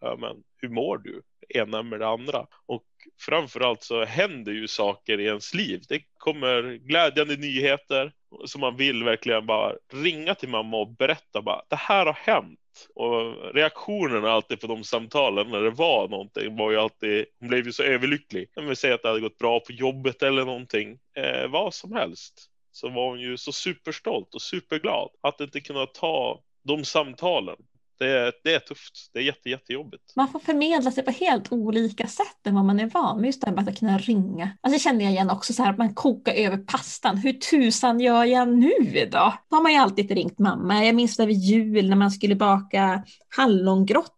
[0.00, 1.22] Ja, men hur mår du?
[1.48, 2.46] Ena med det andra.
[2.66, 2.84] Och
[3.20, 5.82] framförallt så händer ju saker i ens liv.
[5.88, 8.12] Det kommer glädjande nyheter
[8.44, 12.58] som man vill verkligen bara ringa till mamma och berätta bara det här har hänt.
[12.94, 17.66] Och reaktionerna alltid på de samtalen när det var någonting var ju alltid, hon blev
[17.66, 18.48] ju så överlycklig.
[18.56, 21.92] Om vi säger att det hade gått bra på jobbet eller någonting, eh, vad som
[21.92, 22.50] helst.
[22.72, 27.56] Så var hon ju så superstolt och superglad att inte kunna ta de samtalen
[27.98, 29.10] det är, det är tufft.
[29.12, 30.12] Det är jätte, jättejobbigt.
[30.16, 33.26] Man får förmedla sig på helt olika sätt än vad man är van med.
[33.26, 34.50] Just det här med att kunna ringa.
[34.60, 37.16] Alltså det känner jag igen också så här att man kokar över pastan.
[37.16, 39.34] Hur tusan gör jag nu då?
[39.50, 40.84] Då har man ju alltid ringt mamma.
[40.84, 43.02] Jag minns vid jul när man skulle baka
[43.36, 44.12] hallongrottor.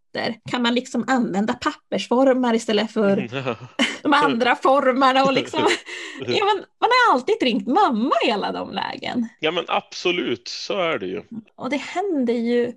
[0.51, 3.29] Kan man liksom använda pappersformar istället för
[4.03, 5.25] de andra formarna?
[5.25, 5.61] Och liksom,
[6.21, 9.29] ja, man, man har alltid ringt mamma i alla de lägen.
[9.41, 11.23] Ja men absolut, så är det ju.
[11.57, 12.73] Och det händer ju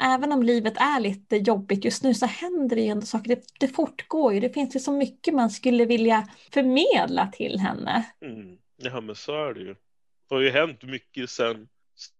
[0.00, 3.28] även om livet är lite jobbigt just nu så händer det ju ändå saker.
[3.28, 4.40] Det, det fortgår ju.
[4.40, 8.04] Det finns ju så mycket man skulle vilja förmedla till henne.
[8.20, 8.58] Mm.
[8.76, 9.74] Ja, men så är det ju.
[10.28, 11.68] Det har ju hänt mycket sen,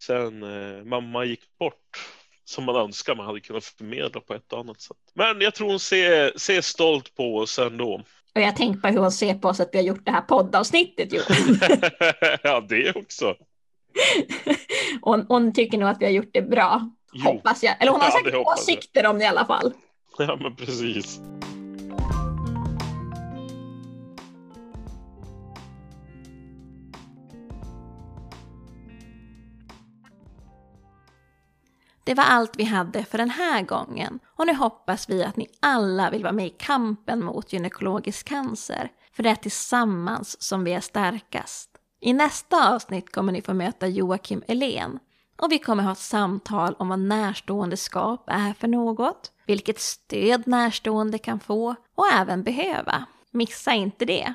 [0.02, 1.98] sen eh, mamma gick bort
[2.44, 4.96] som man önskar man hade kunnat förmedla på ett annat sätt.
[5.14, 8.02] Men jag tror hon ser, ser stolt på oss ändå.
[8.34, 10.20] Och jag tänker på hur hon ser på oss att vi har gjort det här
[10.20, 11.12] poddavsnittet.
[12.42, 13.34] ja, det också.
[15.00, 16.90] hon, hon tycker nog att vi har gjort det bra.
[17.12, 17.24] Jo.
[17.24, 17.76] Hoppas jag.
[17.80, 19.72] Eller hon har ja, säkert åsikter om det i alla fall.
[20.18, 21.20] Ja, men precis.
[32.04, 35.46] Det var allt vi hade för den här gången och nu hoppas vi att ni
[35.60, 38.90] alla vill vara med i kampen mot gynekologisk cancer.
[39.12, 41.70] För det är tillsammans som vi är starkast.
[42.00, 44.98] I nästa avsnitt kommer ni få möta Joakim Elén
[45.38, 51.18] och vi kommer ha ett samtal om vad närståendeskap är för något, vilket stöd närstående
[51.18, 53.06] kan få och även behöva.
[53.30, 54.34] Missa inte det!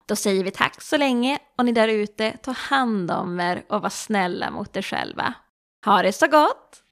[0.07, 3.83] Då säger vi tack så länge och ni där ute, ta hand om er och
[3.83, 5.35] var snälla mot er själva.
[5.85, 6.83] Ha det så gott!